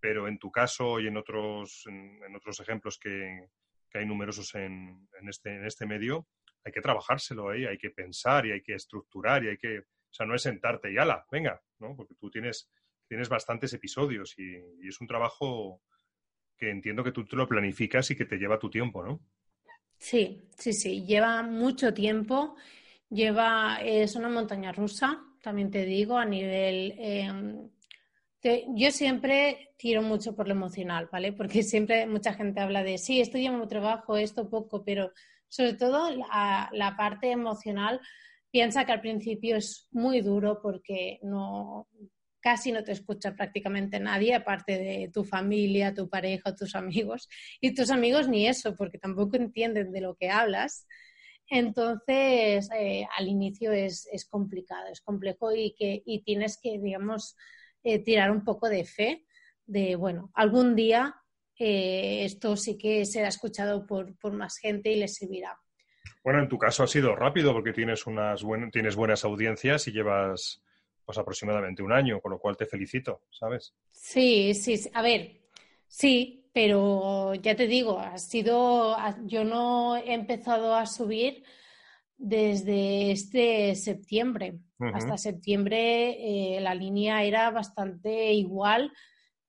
[0.00, 3.48] pero en tu caso y en otros, en, otros ejemplos que,
[3.94, 6.26] hay numerosos en, este, en este medio,
[6.64, 10.12] hay que trabajárselo ahí, hay que pensar y hay que estructurar y hay que, o
[10.12, 11.94] sea, no es sentarte y ala, venga, ¿no?
[11.96, 12.70] Porque tú tienes
[13.10, 15.82] tienes bastantes episodios y, es un trabajo
[16.56, 19.20] que entiendo que tú te lo planificas y que te lleva tu tiempo, ¿no?
[19.98, 22.54] Sí, sí, sí, lleva mucho tiempo,
[23.08, 26.94] lleva, es una montaña rusa, también te digo, a nivel...
[26.98, 27.68] Em,
[28.68, 31.32] yo siempre tiro mucho por lo emocional, ¿vale?
[31.32, 35.10] Porque siempre mucha gente habla de, sí, esto lleva mucho trabajo, esto poco, pero
[35.48, 38.00] sobre todo la, la parte emocional
[38.52, 41.88] piensa que al principio es muy duro porque no
[42.40, 47.28] casi no te escucha prácticamente nadie, aparte de tu familia, tu pareja, tus amigos.
[47.60, 50.86] Y tus amigos ni eso, porque tampoco entienden de lo que hablas.
[51.48, 57.36] Entonces, eh, al inicio es, complicado, es complejo y, que, y tienes que, digamos,
[57.82, 59.26] eh, tirar un poco de fe
[59.66, 61.16] de, bueno, algún día
[61.58, 65.58] eh, esto sí que será escuchado por, por, más gente y les servirá.
[66.24, 70.62] Bueno, en tu caso ha sido rápido porque tienes, unas tienes buenas audiencias y llevas
[71.04, 73.74] pues aproximadamente un año, con lo cual te felicito, ¿sabes?
[73.90, 75.40] Sí, sí, a ver,
[75.86, 81.44] sí, pero ya te digo, ha sido, yo no he empezado a subir
[82.16, 84.58] desde este septiembre.
[84.94, 88.90] Hasta septiembre eh, la línea era bastante igual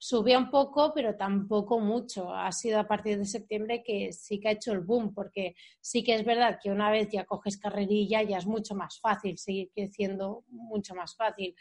[0.02, 2.34] subía un poco, pero tampoco mucho.
[2.34, 6.04] Ha sido a partir de septiembre que sí que ha hecho el boom, porque sí
[6.04, 9.70] que es verdad que una vez ya coges carrerilla ya es mucho más fácil, seguir
[9.76, 11.56] creciendo mucho más fácil.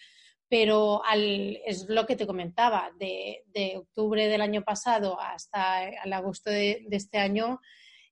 [0.49, 3.45] Pero es lo que te comentaba, de,
[3.77, 7.61] octubre del año pasado hasta el agosto de, este año,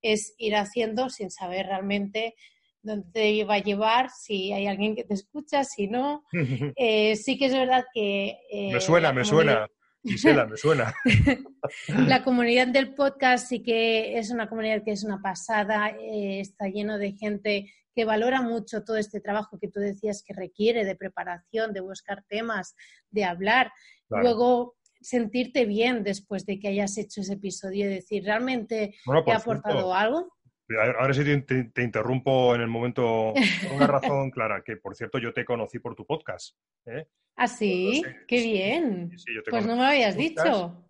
[0.02, 2.34] es ir haciendo sin saber realmente
[2.82, 6.22] dónde te va a llevar, si hay alguien que te escucha, si no.
[6.76, 8.36] Eh, sí que es verdad que...
[8.52, 9.66] me suena, me suena.
[10.02, 10.94] Gisela, me suena.
[11.88, 16.68] la comunidad del podcast sí que es una comunidad que es una pasada, eh, está
[16.68, 20.94] lleno de gente que valora mucho todo este trabajo que tú decías que requiere de
[20.94, 22.76] preparación, de buscar temas,
[23.10, 23.72] de hablar.
[24.08, 28.94] Luego, sentirte bien después de que hayas hecho ese episodio y decir, ¿realmente
[29.24, 30.32] te ha aportado algo?
[30.76, 35.32] Ahora sí te, interrumpo en el momento por una razón clara, que por cierto yo
[35.32, 36.56] te conocí por tu podcast.
[36.84, 37.06] ¿eh?
[37.36, 38.02] ¿Ah, sí?
[38.26, 39.10] ¡Qué bien!
[39.48, 40.84] pues no me lo habías dicho.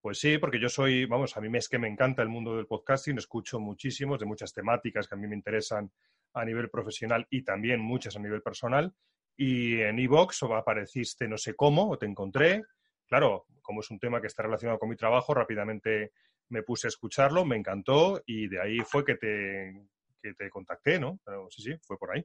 [0.00, 2.66] Pues sí, porque yo soy, vamos, a mí es que me encanta el mundo del
[2.66, 5.90] podcasting, escucho muchísimos de muchas temáticas que a mí me interesan
[6.34, 8.94] a nivel profesional y también muchas a nivel personal.
[9.36, 12.62] Y en Evox apareciste no sé cómo, o te encontré.
[13.06, 16.12] Claro, como es un tema que está relacionado con mi trabajo, rápidamente
[16.50, 19.88] me puse a escucharlo, me encantó y de ahí fue que te,
[20.20, 21.20] te contacté, ¿no?
[21.50, 22.24] sí, sí, fue por ahí.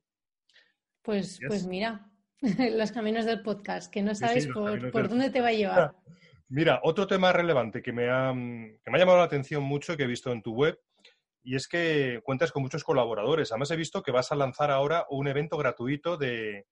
[1.02, 2.12] Pues, pues mira,
[2.78, 5.96] los caminos del podcast, que no sabes por, dónde te va a llevar.
[6.50, 10.04] Mira, otro tema relevante que me, ha, que me ha llamado la atención mucho que
[10.04, 10.80] he visto en tu web
[11.44, 13.52] y es que cuentas con muchos colaboradores.
[13.52, 16.66] Además he visto que vas a lanzar ahora un evento gratuito de,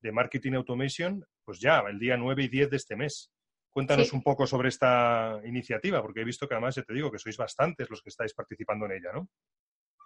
[0.00, 3.32] de Marketing Automation, pues ya, el día 9 y 10 de este mes.
[3.74, 7.18] Cuéntanos un poco sobre esta iniciativa, porque he visto que además, ya te digo, que
[7.18, 9.28] sois bastantes los que estáis participando en ella, ¿no?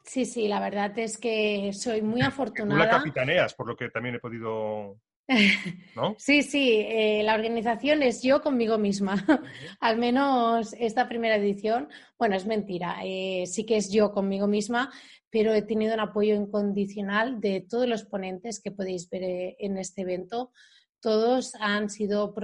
[0.05, 2.81] Sí, sí, la verdad es que soy muy afortunada.
[2.81, 4.99] Tú la capitaneas, por lo que también he podido
[5.95, 6.15] ¿No?
[6.19, 9.15] Sí, sí, eh, la organización es yo conmigo misma.
[9.81, 11.89] Al menos esta primera edición,
[12.19, 14.91] bueno, es mentira, eh, sí que es yo conmigo misma,
[15.31, 19.77] pero he tenido un apoyo incondicional de todos los ponentes que podéis ver eh, en
[19.77, 20.53] este evento.
[21.01, 22.35] Todos han sido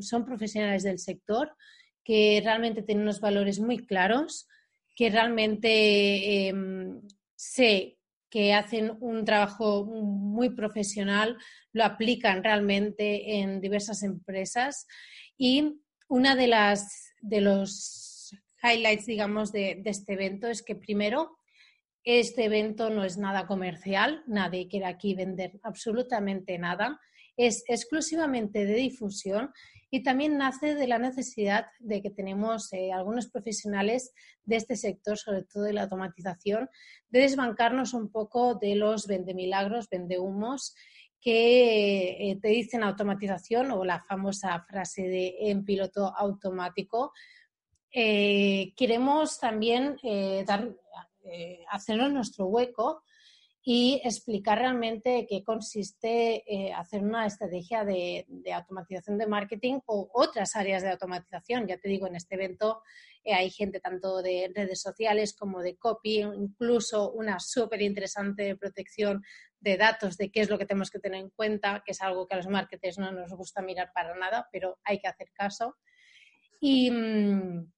[0.00, 1.54] son profesionales del sector
[2.04, 4.48] que realmente tienen unos valores muy claros,
[4.96, 7.02] que realmente em,
[7.36, 7.98] sé
[8.30, 11.36] que hacen un trabajo muy profesional,
[11.72, 14.86] lo aplican realmente en diversas empresas.
[15.36, 21.38] Y una de las de los highlights, digamos, de, este evento es que primero
[22.04, 26.98] este evento no es nada comercial, nadie quiere aquí vender absolutamente nada,
[27.38, 29.52] es exclusivamente de difusión
[29.90, 34.12] y también nace de la necesidad de que tenemos eh, algunos profesionales
[34.44, 36.68] de este sector, sobre todo de la automatización,
[37.08, 40.74] de desbancarnos un poco de los vendemilagros, vendehumos
[41.20, 47.12] que eh, te dicen automatización o la famosa frase de en piloto automático.
[47.92, 49.96] Eh, queremos también
[50.44, 50.76] dar,
[51.70, 53.02] hacernos nuestro hueco
[53.70, 60.56] y explicar realmente qué consiste eh, hacer una estrategia de, automatización de marketing o otras
[60.56, 61.66] áreas de automatización.
[61.66, 62.82] Ya te digo, en este evento
[63.22, 69.22] eh, hay gente tanto de redes sociales como de copy, incluso una súper interesante protección
[69.60, 72.26] de datos, de qué es lo que tenemos que tener en cuenta, que es algo
[72.26, 75.76] que a los marketers no nos gusta mirar para nada, pero hay que hacer caso.
[76.58, 77.70] Y, mm,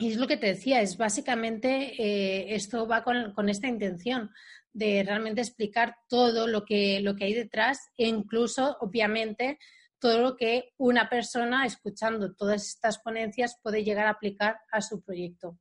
[0.00, 4.30] es lo que te decía, es básicamente eh, esto va con, con, esta intención
[4.72, 9.58] de realmente explicar todo lo que, lo que hay detrás e incluso, obviamente,
[9.98, 15.02] todo lo que una persona escuchando todas estas ponencias puede llegar a aplicar a su
[15.02, 15.58] proyecto.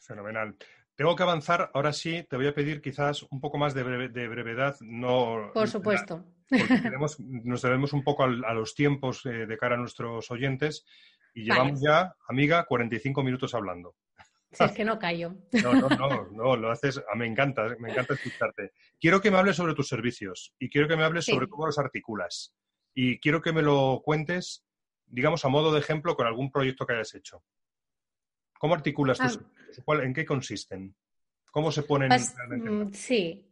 [0.00, 0.56] Fenomenal.
[0.94, 4.76] Tengo que avanzar, ahora sí, te voy a pedir quizás un poco más de, brevedad.
[4.80, 6.24] No, Por supuesto.
[7.44, 10.84] nos debemos un poco a, los tiempos eh, de cara a nuestros oyentes
[11.34, 13.94] y llevamos ya, amiga, 45 minutos hablando.
[14.50, 15.34] Si es que no callo.
[15.62, 18.72] No, no, no, no, lo haces, ah, me encanta, me encanta escucharte.
[19.00, 21.78] Quiero que me hables sobre tus servicios y quiero que me hables sobre cómo los
[21.78, 22.54] articulas.
[22.94, 24.64] Y quiero que me lo cuentes,
[25.06, 27.44] digamos, a modo de ejemplo con algún proyecto que hayas hecho.
[28.58, 29.30] ¿Cómo articulas tus ah.
[29.30, 30.04] servicios?
[30.04, 30.96] ¿En qué consisten?
[31.50, 33.44] ¿Cómo se ponen mm, Sí.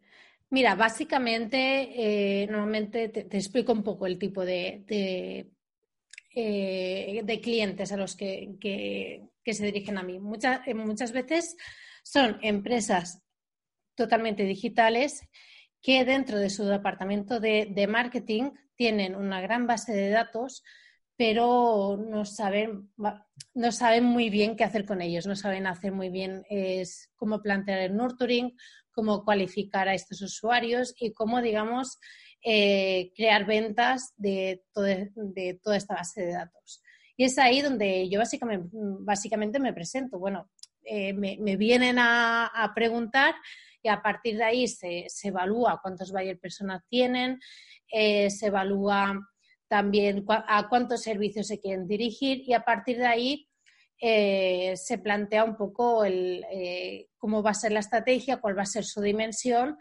[0.51, 4.85] Mira, básicamente, eh, normalmente te, explico un poco el tipo de,
[6.35, 10.19] eh, de clientes a los que, se dirigen a mí.
[10.19, 11.57] Muchas, eh, muchas veces
[12.03, 13.23] son empresas
[13.95, 15.23] totalmente digitales
[15.83, 20.63] que dentro de su departamento de, marketing tienen una gran base de datos,
[21.17, 22.91] pero no saben,
[23.55, 26.45] no saben muy bien qué hacer con ellos, no saben hacer muy bien
[27.15, 28.57] cómo plantear el nurturing,
[28.91, 31.99] cómo cualificar a estos usuarios y cómo, digamos,
[32.43, 36.83] eh, crear ventas de, toda esta base de datos.
[37.17, 40.19] Y es ahí donde yo básicamente, básicamente me presento.
[40.19, 40.51] Bueno,
[40.85, 43.35] eh, me, vienen a, preguntar
[43.83, 47.41] y a partir de ahí se, evalúa cuántos buyer personas tienen,
[47.91, 49.19] eh, se evalúa
[49.69, 53.49] también a cuántos servicios se quieren dirigir y a partir de ahí
[53.99, 56.45] se plantea un poco el,
[57.17, 59.77] cómo va a ser la estrategia, cuál va a ser su dimensión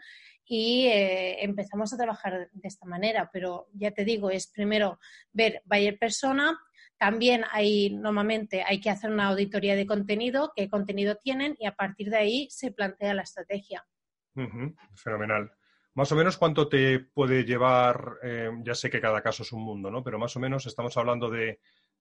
[0.48, 3.28] y eh, empezamos a trabajar de esta manera.
[3.32, 4.98] Pero ya te digo, es primero
[5.32, 6.58] ver buyer persona,
[6.98, 11.74] también hay normalmente hay que hacer una auditoría de contenido, qué contenido tienen y a
[11.74, 13.86] partir de ahí se plantea la estrategia.
[14.94, 15.50] Fenomenal.
[15.94, 19.62] Más o menos cuánto te puede llevar, eh, ya sé que cada caso es un
[19.62, 20.04] mundo, ¿no?
[20.04, 21.60] Pero más o menos estamos hablando de,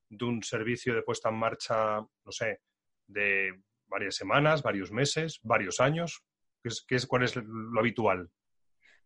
[0.10, 2.62] de un servicio de puesta en marcha, no sé,
[3.08, 6.24] de varias semanas, varios meses, varios años.
[6.62, 8.30] ¿Qué es, ¿Cuál es lo habitual?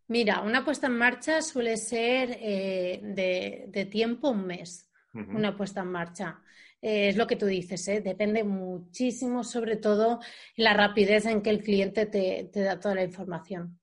[0.08, 5.92] Mira, una puesta en marcha suele ser eh, de, tiempo un mes, una puesta en
[5.92, 6.42] marcha.
[6.82, 8.02] Eh, es lo que tú dices, ¿eh?
[8.02, 10.20] depende muchísimo, sobre todo,
[10.56, 13.80] la rapidez en que el cliente te, da toda la información.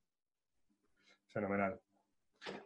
[1.29, 1.79] Fenomenal.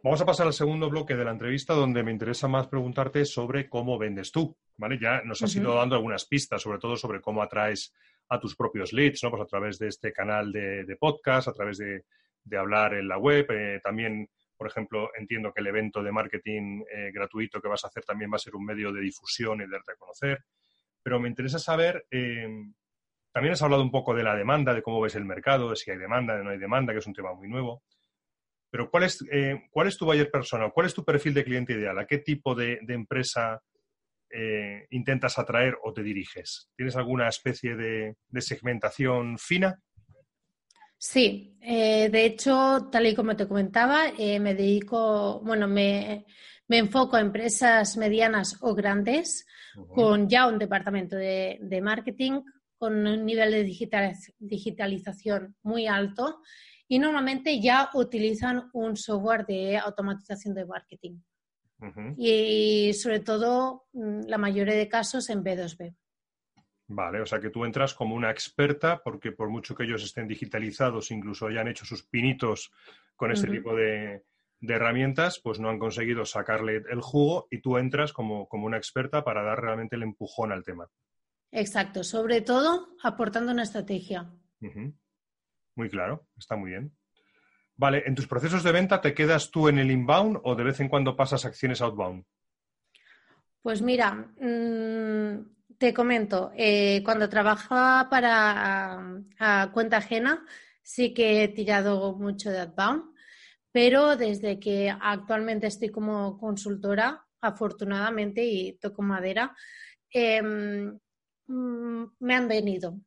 [0.03, 3.67] Vamos a pasar al segundo bloque de la entrevista, donde me interesa más preguntarte sobre
[3.67, 4.55] cómo vendes tú.
[4.77, 4.97] ¿vale?
[4.99, 7.93] Ya nos has ido dando algunas pistas, sobre todo sobre cómo atraes
[8.29, 9.29] a tus propios leads, ¿no?
[9.29, 12.05] Pues a través de este canal de, podcast, a través de,
[12.57, 13.45] hablar en la web.
[13.49, 14.29] Eh, también,
[14.61, 18.31] por ejemplo, entiendo que el evento de marketing eh, gratuito que vas a hacer también
[18.31, 20.43] va a ser un medio de difusión y de darte a conocer.
[21.01, 22.47] Pero me interesa saber, eh,
[23.33, 25.89] también has hablado un poco de la demanda, de cómo ves el mercado, de si
[25.89, 27.81] hay demanda, de no hay demanda, que es un tema muy nuevo.
[28.69, 29.25] Pero ¿cuál es,
[29.71, 30.71] cuál es tu buyer personal?
[30.71, 31.97] ¿Cuál es tu perfil de cliente ideal?
[31.97, 33.63] ¿A qué tipo de, de empresa
[34.33, 36.69] eh, intentas atraer o te diriges?
[36.77, 39.79] ¿Tienes alguna especie de, segmentación fina?
[41.03, 46.25] Sí, eh, de hecho, tal y como te comentaba, eh, me dedico, bueno, me,
[46.67, 49.45] Me enfoco a empresas medianas o grandes
[49.95, 52.43] con ya un departamento de, marketing,
[52.77, 53.63] con un nivel de
[54.39, 56.39] digitalización muy alto
[56.87, 61.17] y normalmente ya utilizan un software de automatización de marketing.
[62.15, 65.95] Y sobre todo, mm, la mayoría de casos en B2B.
[66.93, 70.27] Vale, o sea que tú entras como una experta porque por mucho que ellos estén
[70.27, 72.69] digitalizados, incluso hayan hecho sus pinitos
[73.15, 74.25] con este tipo de,
[74.59, 79.41] herramientas, pues no han conseguido sacarle el jugo y tú entras como, una experta para
[79.41, 80.89] dar realmente el empujón al tema.
[81.49, 84.29] Exacto, sobre todo aportando una estrategia.
[85.75, 86.91] Muy claro, está muy bien.
[87.77, 90.81] Vale, ¿en tus procesos de venta te quedas tú en el inbound o de vez
[90.81, 92.25] en cuando pasas acciones outbound?
[93.61, 100.45] Pues mira, mm, te comento, eh, cuando trabajaba para cuenta ajena,
[100.83, 103.15] sí que he tirado mucho de outbound,
[103.71, 109.55] pero desde que actualmente estoy como consultora, afortunadamente, y toco madera,
[110.11, 110.99] em,
[111.47, 112.99] mm, me han venido.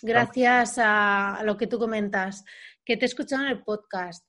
[0.00, 2.42] Gracias a, lo que tú comentas,
[2.86, 4.24] que te he escuchado en el podcast,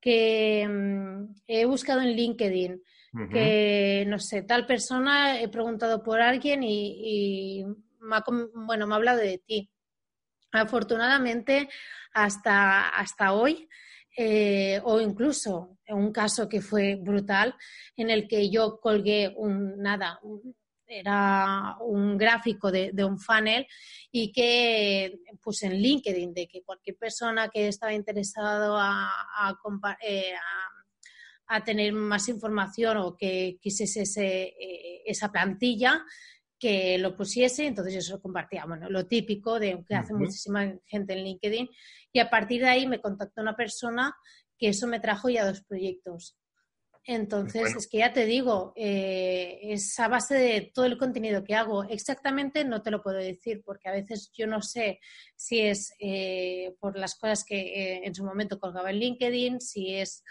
[0.00, 2.80] que mm, he buscado en LinkedIn,
[3.30, 7.64] que, no sé, tal persona, he preguntado por alguien y,
[8.00, 9.70] me, ha, bueno, me ha hablado de ti.
[10.52, 11.68] Afortunadamente,
[12.12, 13.68] hasta, hasta hoy,
[14.16, 17.54] eh, o incluso un caso que fue brutal,
[17.96, 20.20] en el que yo colgué un, nada,
[20.86, 23.66] era un gráfico de, un funnel
[24.10, 29.58] y que puse en LinkedIn de que cualquier persona que estaba interesado a, a,
[30.02, 30.83] eh, a
[31.64, 34.02] tener más información o que quisiese
[34.58, 36.04] eh, esa plantilla,
[36.58, 38.64] que lo pusiese, entonces yo se lo compartía.
[38.64, 41.68] Bueno, lo típico de que hace muchísima gente en LinkedIn.
[42.12, 44.14] Y a partir de ahí me contactó una persona
[44.56, 46.38] que eso me trajo ya dos proyectos.
[47.06, 51.54] Entonces, es que ya te digo, eh, es a base de todo el contenido que
[51.54, 51.84] hago.
[51.84, 55.00] Exactamente no te lo puedo decir porque a veces yo no sé
[55.36, 60.24] si es eh, por las cosas que en su momento colgaba en LinkedIn, si es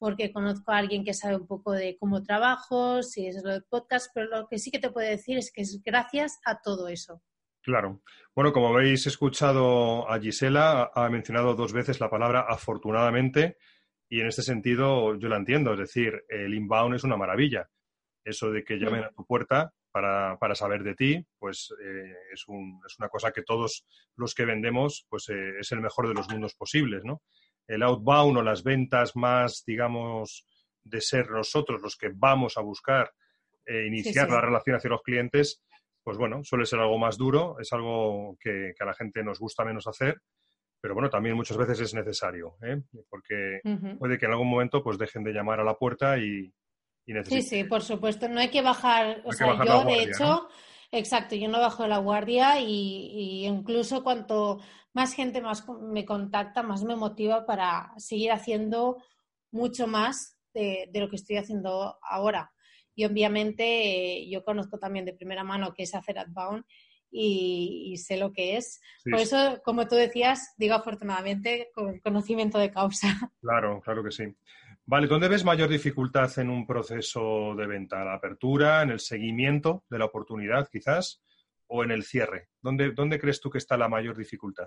[0.00, 3.64] porque conozco a alguien que sabe un poco de cómo trabajo, si es lo del
[3.64, 6.88] podcast, pero lo que sí que te puedo decir es que es gracias a todo
[6.88, 7.22] eso.
[7.62, 8.02] Claro.
[8.34, 13.58] Bueno, como habéis escuchado a Gisela, ha mencionado dos veces la palabra afortunadamente
[14.08, 15.74] y en este sentido yo la entiendo.
[15.74, 17.68] Es decir, el inbound es una maravilla.
[18.24, 23.08] Eso de que llamen a tu puerta para, saber de ti, pues eh, es, una
[23.10, 23.84] cosa que todos
[24.16, 27.22] los que vendemos, pues eh, es el mejor de los mundos posibles, ¿no?
[27.70, 30.44] El outbound o las ventas más, digamos,
[30.82, 33.12] de ser nosotros los que vamos a buscar
[33.64, 35.62] e iniciar la relación hacia los clientes,
[36.02, 39.64] pues bueno, suele ser algo más duro, es algo que, a la gente nos gusta
[39.64, 40.20] menos hacer,
[40.80, 42.82] pero bueno, también muchas veces es necesario, ¿eh?
[43.08, 43.60] porque
[43.98, 46.52] puede que en algún momento pues dejen de llamar a la puerta y,
[47.06, 47.42] y necesiten...
[47.42, 50.48] Sí, sí, por supuesto, no hay que bajar, o sea, yo de hecho...
[50.92, 54.60] Exacto, yo no bajo la guardia y, incluso cuanto
[54.92, 58.96] más gente más me contacta, más me motiva para seguir haciendo
[59.52, 62.52] mucho más de, lo que estoy haciendo ahora.
[62.96, 66.64] Y obviamente yo conozco también de primera mano qué es hacer outbound
[67.08, 68.80] y, sé lo que es.
[69.04, 73.08] Por eso, como tú decías, digo afortunadamente con conocimiento de causa.
[73.40, 74.24] Claro, claro que sí.
[74.90, 78.04] Vale, ¿dónde ves mayor dificultad en un proceso de venta?
[78.04, 81.22] ¿La apertura, en el seguimiento de la oportunidad quizás
[81.68, 82.48] o en el cierre?
[82.60, 84.66] ¿Dónde, dónde crees tú que está la mayor dificultad?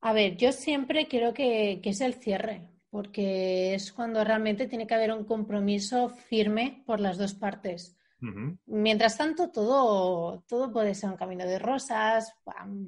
[0.00, 4.94] A ver, yo siempre creo que, es el cierre, porque es cuando realmente tiene que
[4.94, 7.98] haber un compromiso firme por las dos partes.
[8.66, 12.32] Mientras tanto, todo, todo puede ser un camino de rosas,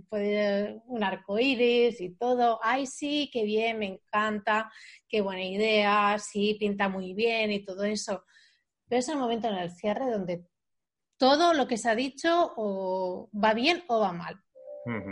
[0.09, 2.59] puede un arco iris y todo.
[2.62, 4.72] Ay, sí, qué bien, me encanta,
[5.09, 8.24] qué buena idea, sí, pinta muy bien y todo eso.
[8.89, 10.47] Pero es el momento en el cierre donde
[11.18, 14.41] todo lo que se ha dicho o va bien o va mal.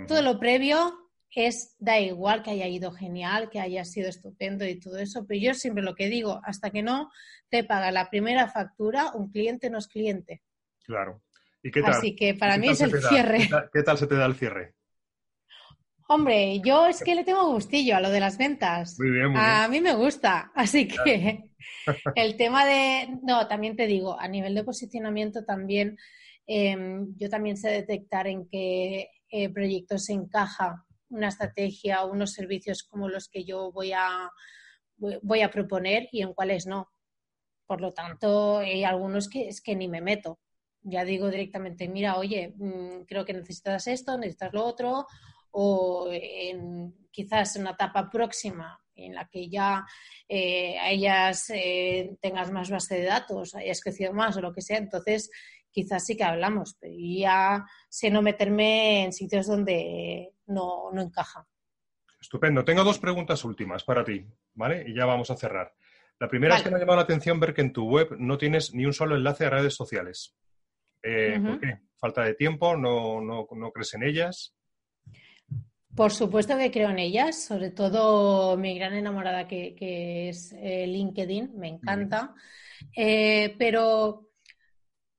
[0.07, 1.04] Todo lo previo
[1.35, 5.41] es, da igual que haya ido genial, que haya sido estupendo y todo eso, pero
[5.41, 7.11] yo siempre lo que digo, hasta que no
[7.49, 10.43] te paga la primera factura, un cliente no es cliente.
[10.85, 11.23] Claro.
[11.63, 11.93] ¿Y qué tal?
[11.93, 13.49] Así que para mí es el cierre.
[13.73, 14.75] ¿Qué tal, se te da el cierre?
[16.07, 18.97] Hombre, yo es que le tengo gustillo a lo de las ventas.
[18.99, 21.51] Muy bien, a mí me gusta, así que
[22.15, 25.97] el tema de, no, también te digo, a nivel de posicionamiento también,
[26.47, 30.85] em, yo también sé detectar en qué eh, proyectos se encaja
[31.15, 34.31] una estrategia o unos servicios como los que yo voy a,
[34.97, 36.89] voy a proponer y en cuáles no.
[37.67, 40.39] Por lo tanto, hay algunos que es que ni me meto.
[40.83, 45.07] Ya digo directamente, mira, oye, mm, creo que necesitas esto, necesitas lo otro,
[45.51, 49.85] o en, quizás en una etapa próxima en la que ya
[50.29, 54.79] eh, a eh, tengas más base de datos, hayas crecido más o lo que sea,
[54.79, 55.31] entonces
[55.71, 61.47] quizás sí que hablamos, pero ya sé no meterme en sitios donde no, no encaja.
[62.21, 62.65] Estupendo.
[62.65, 64.85] Tengo dos preguntas últimas para ti, ¿vale?
[64.87, 65.75] Y ya vamos a cerrar.
[66.19, 68.39] La primera es que me ha llamado la atención ver que en tu web no
[68.39, 70.35] tienes ni un solo enlace a redes sociales.
[71.03, 71.81] Eh, ¿Por qué?
[71.97, 72.77] ¿Falta de tiempo?
[72.77, 74.55] ¿No, no, no crees en ellas?
[75.95, 81.57] Por supuesto que creo en ellas, sobre todo mi gran enamorada que, es eh, LinkedIn,
[81.57, 82.35] me encanta,
[82.97, 84.31] eh, pero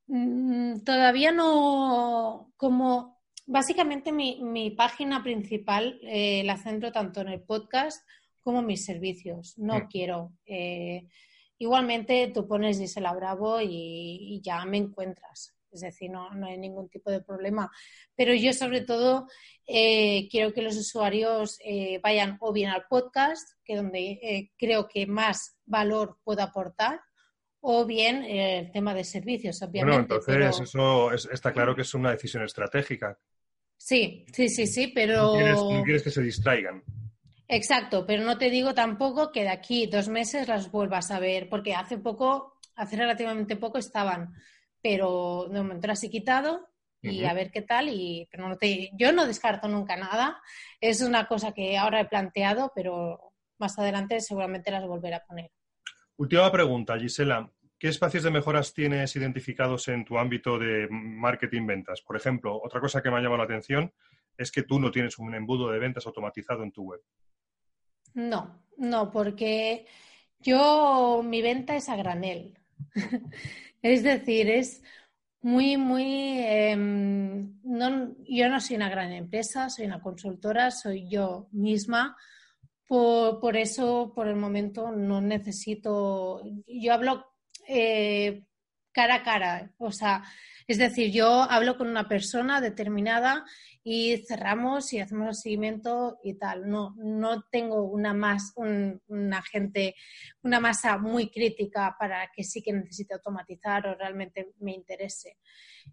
[0.08, 3.15] mm, todavía no, como
[3.46, 8.08] básicamente mi, página principal eh, la centro tanto en el podcast
[8.42, 9.88] como en mis servicios, no mm.
[9.88, 10.34] quiero.
[11.58, 17.12] igualmente tú pones Gisela Bravo y ya me encuentras es decir, no, hay ningún tipo
[17.12, 17.72] de problema.
[18.16, 19.28] Pero yo sobre todo
[19.68, 24.88] eh, quiero que los usuarios eh, vayan o bien al podcast, que donde eh, creo
[24.88, 27.02] que más valor puedo aportar,
[27.60, 30.08] o bien el tema de servicios, obviamente.
[30.08, 33.18] Bueno, entonces eso está claro que es una decisión estratégica.
[33.86, 35.36] Sí, sí, sí, sí, pero...
[35.36, 36.84] No quieres, que se distraigan.
[37.48, 41.50] Exacto, pero no te digo tampoco que de aquí dos meses las vuelvas a ver,
[41.50, 44.34] porque hace poco, hace relativamente poco estaban
[44.86, 46.70] pero de momento las he quitado
[47.02, 47.90] y a ver qué tal.
[47.90, 50.40] Y, pero no te, yo no descarto nunca nada.
[50.80, 55.50] Es una cosa que ahora he planteado, pero más adelante seguramente las volveré a poner.
[56.18, 57.52] Última pregunta, Gisela.
[57.86, 62.02] ¿Qué espacios de mejoras tienes identificados en tu ámbito de marketing ventas?
[62.02, 63.94] Por ejemplo, otra cosa que me ha llamado la atención
[64.36, 67.02] es que tú no tienes un embudo de ventas automatizado en tu web.
[68.16, 69.86] No, no, porque
[70.40, 72.58] yo mi venta es a granel.
[73.84, 74.82] Es decir, es
[75.44, 76.40] muy, muy...
[76.40, 77.54] Em,
[78.28, 82.18] yo no soy una gran empresa, soy una consultora, soy yo misma.
[82.88, 86.42] Por, eso, por el momento, no necesito...
[86.66, 87.35] Yo hablo
[87.68, 88.44] eh,
[88.92, 90.24] cara a cara, o sea,
[90.68, 93.46] es decir, yo hablo con una persona determinada
[93.84, 96.68] y cerramos y hacemos el seguimiento y tal.
[96.68, 99.96] No, no tengo una más, una gente,
[100.42, 105.38] una masa muy crítica para que sí que necesite automatizar o realmente me interese.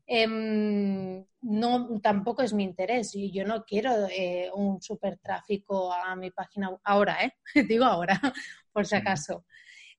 [0.07, 3.15] Em, no, tampoco es mi interés.
[3.15, 7.35] y yo no quiero eh, un super tráfico a mi página ahora, ¿eh?
[7.69, 8.19] digo ahora,
[8.73, 9.45] por si acaso.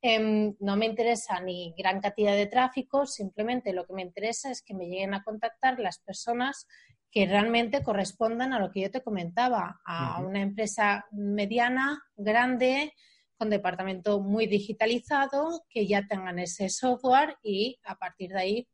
[0.06, 4.62] Em, no me interesa ni gran cantidad de tráfico, simplemente lo que me interesa es
[4.62, 6.68] que me lleguen a contactar las personas
[7.10, 12.93] que realmente correspondan a lo que yo te comentaba, a una empresa mediana, grande,
[13.38, 18.68] con departamento muy digitalizado, que ya tengan ese software y a partir de ahí,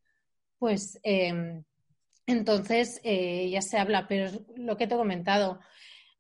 [0.58, 1.64] pues em,
[2.26, 5.60] entonces eh, ya se habla, pero lo que te he comentado,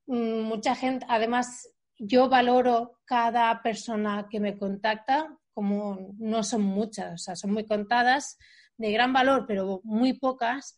[0.06, 1.68] mm, mucha gente, además
[2.00, 7.66] yo valoro cada persona que me contacta, como no son muchas, o sea, son muy
[7.66, 8.38] contadas,
[8.78, 10.76] de gran valor, pero muy pocas,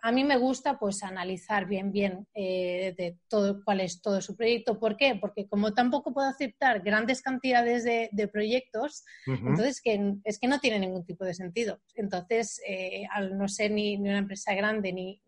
[0.00, 4.34] a mí me gusta pues analizar bien bien eh, de todo cuál es todo su
[4.36, 4.78] proyecto.
[4.80, 5.16] ¿Por qué?
[5.20, 10.78] Porque como tampoco puedo aceptar grandes cantidades de, proyectos, entonces que, es que no tiene
[10.78, 11.80] ningún tipo de sentido.
[11.94, 15.22] Entonces, eh, al no ser ni, una empresa grande ni,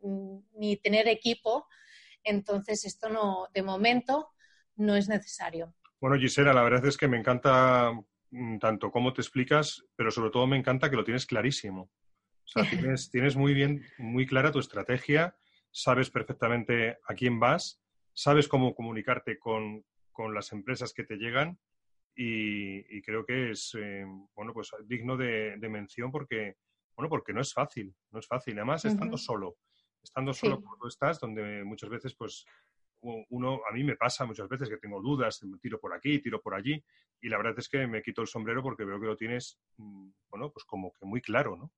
[0.55, 1.67] ni tener equipo,
[2.25, 4.31] entonces esto no, de momento,
[4.77, 5.75] no es necesario.
[6.01, 7.93] Bueno, Gisela, la verdad es que me encanta
[8.31, 11.91] mm, tanto cómo te explicas, pero sobre todo me encanta que lo tienes clarísimo.
[12.45, 12.63] O sea,
[13.11, 15.37] tienes, muy bien, muy clara tu estrategia,
[15.71, 17.81] sabes perfectamente a quién vas,
[18.13, 19.85] sabes cómo comunicarte con,
[20.33, 21.59] las empresas que te llegan
[22.15, 26.57] y, creo que es eh, bueno pues digno de, mención porque
[26.97, 28.55] bueno porque no es fácil, no es fácil.
[28.57, 29.59] Además, estando solo,
[30.03, 32.47] estando solo como tú estás, donde muchas veces pues
[33.01, 36.55] uno, a mí me pasa muchas veces que tengo dudas, tiro por aquí, tiro por
[36.55, 36.83] allí,
[37.21, 40.09] y la verdad es que me quito el sombrero porque veo que lo tienes, mm,
[40.29, 41.73] bueno, pues como que muy claro, ¿no?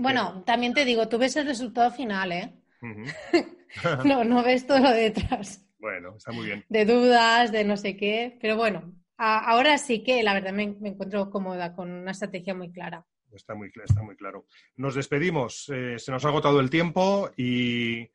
[0.00, 2.52] bueno, también te digo, tú ves el resultado final, ¿eh?
[4.04, 5.64] no, no ves todo lo detrás.
[5.78, 6.64] Bueno, está muy bien.
[6.68, 11.30] De dudas, de no sé qué, pero bueno, ahora sí que la verdad me, encuentro
[11.30, 13.06] cómoda con una estrategia muy clara.
[13.32, 14.46] Está muy, está muy claro.
[14.76, 18.08] Nos despedimos, eh, se nos ha agotado el tiempo y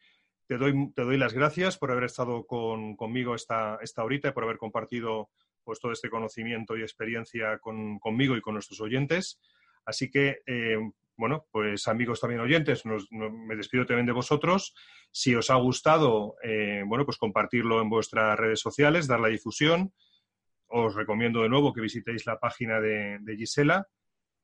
[0.48, 4.44] te doy, te doy las gracias por haber estado conmigo esta, esta horita y por
[4.44, 5.30] haber compartido
[5.64, 9.40] pues, todo este conocimiento y experiencia conmigo y con nuestros oyentes.
[9.86, 10.78] Así que, eh,
[11.16, 14.74] bueno, pues amigos también oyentes, me despido también de vosotros.
[15.12, 19.94] Si os ha gustado, eh, bueno, pues compartirlo en vuestras redes sociales, dar la difusión.
[20.68, 23.88] Os recomiendo de nuevo que visitéis la página de, Gisela.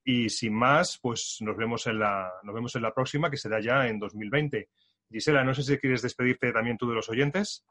[0.04, 3.60] Y sin más, pues nos vemos, en la, nos vemos en la próxima, que será
[3.60, 4.70] ya en 2020.
[5.10, 7.66] Gisela, no sé si quieres despedirte también tú de los oyentes.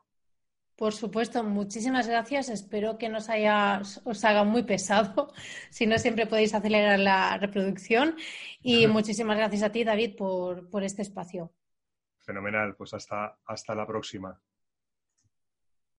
[0.76, 2.48] Por supuesto, muchísimas gracias.
[2.48, 5.32] Espero que haya, os haga muy pesado,
[5.70, 8.16] si no siempre podéis acelerar la reproducción.
[8.62, 11.52] Y muchísimas gracias a ti, David, por, por este espacio.
[12.20, 14.40] Fenomenal, pues hasta, hasta la próxima.